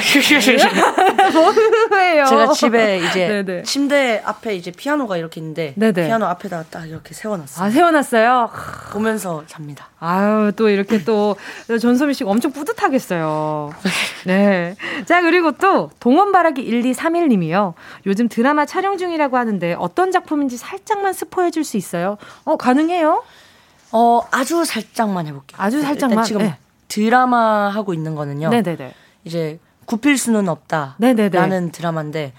[1.91, 2.26] 뭐예요?
[2.30, 3.62] 제가 집에 이제 네네.
[3.64, 6.07] 침대 앞에 이제 피아노가 이렇게 있는데 네네.
[6.07, 7.66] 피아노 앞에다가 딱 이렇게 세워놨어요.
[7.66, 8.51] 아 세워놨어요?
[8.93, 9.89] 보면서 잡니다.
[9.99, 11.34] 아유 또 이렇게 또
[11.66, 13.74] 전소미 씨가 엄청 뿌듯하겠어요.
[14.24, 14.76] 네.
[15.07, 17.74] 자 그리고 또 동원바라기 1231님이요.
[18.07, 22.16] 요즘 드라마 촬영 중이라고 하는데 어떤 작품인지 살짝만 스포해줄 수 있어요?
[22.45, 23.24] 어 가능해요?
[23.91, 25.57] 어 아주 살짝만 해볼게요.
[25.61, 26.24] 아주 살짝만.
[26.24, 26.59] 지금 네.
[26.89, 28.51] 드라마 하고 있는 거는요.
[28.51, 28.95] 네네네.
[29.24, 30.97] 이제 굽힐 수는 없다.
[30.99, 32.32] 라는 드라마인데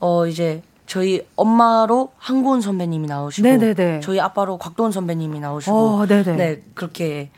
[0.00, 4.00] 어 이제 저희 엄마로 한고은 선배님이 나오시고 네네네.
[4.00, 7.30] 저희 아빠로 곽도원 선배님이 나오시고 어, 네 그렇게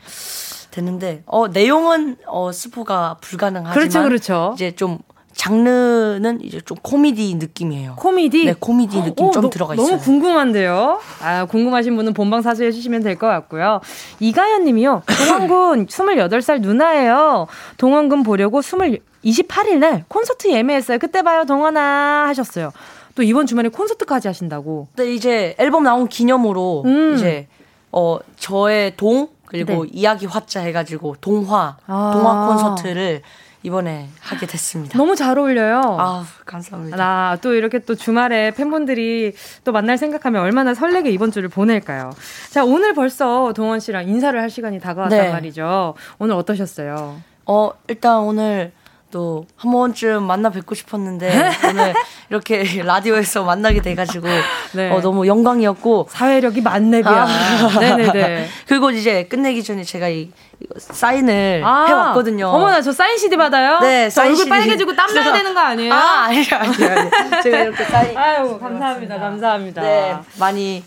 [0.71, 4.51] 됐는데 어 내용은 어 스포가 불가능하지만 그렇죠, 그렇죠.
[4.55, 4.99] 이제 좀
[5.37, 7.95] 장르는 이제 좀 코미디 느낌이에요.
[7.97, 8.45] 코미디?
[8.45, 9.87] 네, 코미디 느낌 오, 좀 너, 들어가 있어요.
[9.87, 10.99] 너무 궁금한데요.
[11.21, 13.79] 아, 궁금하신 분은 본방 사수해 주시면 될 것 같고요.
[14.19, 15.03] 이가연 님이요.
[15.07, 17.47] 동원군 28살 누나예요.
[17.77, 20.97] 동원군 보려고 20, 28일 날 콘서트 예매했어요.
[20.99, 22.71] 그때 봐요, 동원아 하셨어요.
[23.15, 24.87] 또 이번 주말에 콘서트까지 하신다고.
[24.97, 27.13] 네, 이제 앨범 나온 기념으로 음.
[27.15, 27.47] 이제
[27.91, 29.89] 어 저의 동 그리고 네.
[29.93, 32.11] 이야기 화자 해가지고 동화 아.
[32.13, 33.21] 동화 콘서트를
[33.67, 34.97] 이번에 하게 됐습니다.
[34.97, 35.97] 너무 잘 어울려요.
[35.99, 36.97] 아, 감사합니다.
[36.97, 39.33] 아, 또 이렇게 또 주말에 팬분들이
[39.65, 42.11] 또 만날 생각하면 얼마나 설레게 이번 주를 보낼까요?
[42.49, 45.31] 자, 오늘 벌써 동원 씨랑 인사를 할 시간이 다가왔단 네.
[45.31, 45.95] 말이죠.
[46.17, 47.21] 오늘 어떠셨어요?
[47.45, 48.71] 어, 일단 오늘
[49.11, 51.27] 또 한 번쯤 만나 뵙고 싶었는데
[51.69, 51.93] 오늘
[52.29, 54.27] 이렇게 라디오에서 만나게 돼가지고
[54.73, 54.91] 네.
[54.91, 57.05] 어, 너무 영광이었고 사회력이 만렙이야.
[57.27, 57.79] 아.
[57.79, 58.47] 네네네.
[58.67, 60.31] 그리고 이제 끝내기 전에 제가 이
[60.77, 62.47] 사인을 아, 해왔거든요.
[62.47, 63.79] 어머나 저 사인 CD 받아요?
[63.79, 64.49] 네, 사인 얼굴 CD.
[64.49, 65.93] 빨개지고 땀 나야 되는 거 아니에요?
[65.93, 67.43] 아 아니요 아니요 아니.
[67.43, 68.17] 제가 이렇게 사인.
[68.17, 69.81] 아유 감사합니다 감사합니다.
[69.81, 70.83] 네 많이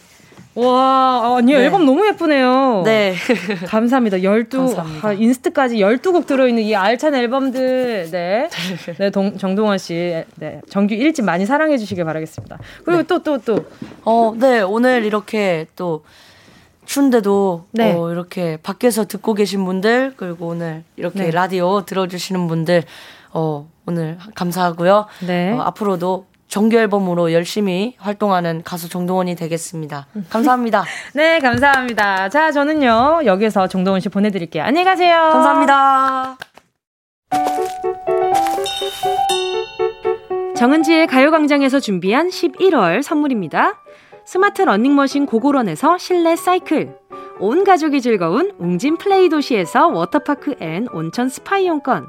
[0.67, 1.65] 와, 아니, 네.
[1.65, 2.83] 앨범 너무 예쁘네요.
[2.85, 3.15] 네.
[3.67, 4.23] 감사합니다.
[4.23, 5.09] 12, 감사합니다.
[5.09, 8.49] 아, 인스트까지 12곡 들어있는 이 알찬 앨범들, 네.
[8.99, 10.61] 네, 동, 정동원 씨, 네.
[10.69, 12.59] 정규 1집 많이 사랑해주시길 바라겠습니다.
[12.85, 13.07] 그리고 네.
[13.07, 13.65] 또, 또, 또.
[14.05, 16.05] 어, 네, 오늘 이렇게 또,
[16.87, 17.93] 추운데도 네.
[17.93, 21.31] 어, 이렇게 밖에서 듣고 계신 분들, 그리고 오늘 이렇게 네.
[21.31, 22.83] 라디오 들어주시는 분들,
[23.33, 25.07] 어, 오늘 감사하고요.
[25.27, 25.53] 네.
[25.53, 30.09] 어, 앞으로도 정규 앨범으로 열심히 활동하는 가수 정동원이 되겠습니다.
[30.29, 30.85] 감사합니다.
[31.15, 32.29] 네, 감사합니다.
[32.29, 34.65] 자, 저는요, 여기서 정동원 씨 보내드릴게요.
[34.65, 35.17] 안녕히 가세요.
[35.33, 36.37] 감사합니다.
[40.57, 43.81] 정은지의 가요광장에서 준비한 11월 선물입니다.
[44.27, 46.99] 스마트 러닝머신 고고런에서 실내 사이클.
[47.39, 52.09] 온 가족이 즐거운 웅진 플레이 도시에서 워터파크 and 온천 스파 이용권.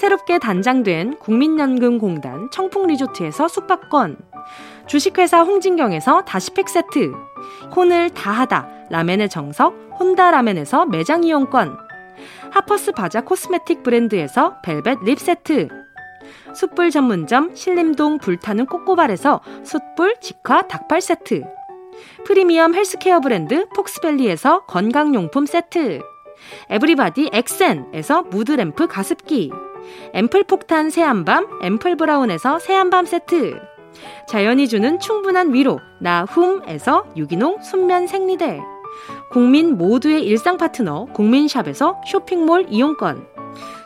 [0.00, 4.16] 새롭게 단장된 국민연금공단 청풍리조트에서 숙박권,
[4.86, 7.12] 주식회사 홍진경에서 다시팩 세트,
[7.76, 8.86] 혼을 다하다.
[8.88, 11.76] 라멘의 정석 혼다 라멘에서 매장 이용권,
[12.50, 15.68] 하퍼스 바자 코스메틱 브랜드에서 벨벳 lip 세트,
[16.54, 21.42] 숯불 전문점 신림동 불타는 꼬꼬발에서 숯불 직화 닭발 세트,
[22.24, 26.00] 프리미엄 헬스케어 브랜드 폭스밸리에서 건강용품 세트,
[26.70, 29.52] 에브리바디 엑센에서 mood lamp 가습기,
[30.14, 33.60] 앰플 폭탄 새한밤, 앰플 브라운에서 새한밤 세트.
[34.28, 38.60] 자연이 주는 충분한 위로, 나훔에서 유기농 순면 생리대.
[39.30, 43.26] 국민 모두의 일상 파트너, 국민샵에서 쇼핑몰 이용권.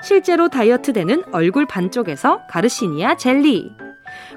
[0.02, 3.70] 실제로 다이어트 되는 얼굴 반쪽에서 가르시니아 젤리.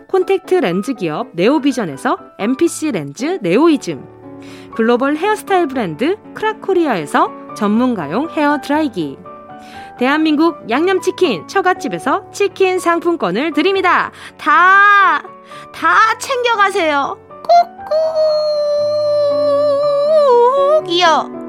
[0.07, 4.17] 콘택트 렌즈 기업 네오비전에서 MPC 렌즈 네오이즘.
[4.75, 9.17] 글로벌 헤어스타일 브랜드 크라코리아에서 전문가용 헤어 드라이기.
[9.97, 14.11] 대한민국 양념치킨 처갓집에서 치킨 상품권을 드립니다.
[14.37, 15.23] 다,
[15.73, 17.17] 다 챙겨가세요.
[20.77, 21.46] 꾹꾹 이요.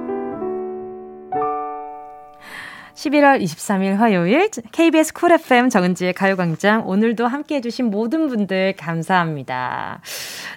[2.99, 10.01] 11월 23일 화요일 KBS 쿨 FM 정은지의 가요광장 오늘도 함께 해주신 모든 분들 감사합니다.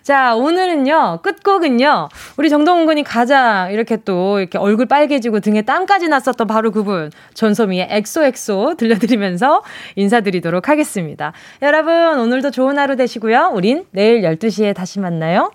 [0.01, 6.47] 자 오늘은요 끝곡은요 우리 정동훈 군이 가장 이렇게 또 이렇게 얼굴 빨개지고 등에 땀까지 났었던
[6.47, 9.61] 바로 그분 전소미의 XOXO 들려드리면서
[9.95, 11.33] 인사드리도록 하겠습니다.
[11.61, 13.51] 여러분 오늘도 좋은 하루 되시고요.
[13.53, 15.51] 우린 내일 12시에 다시 만나요.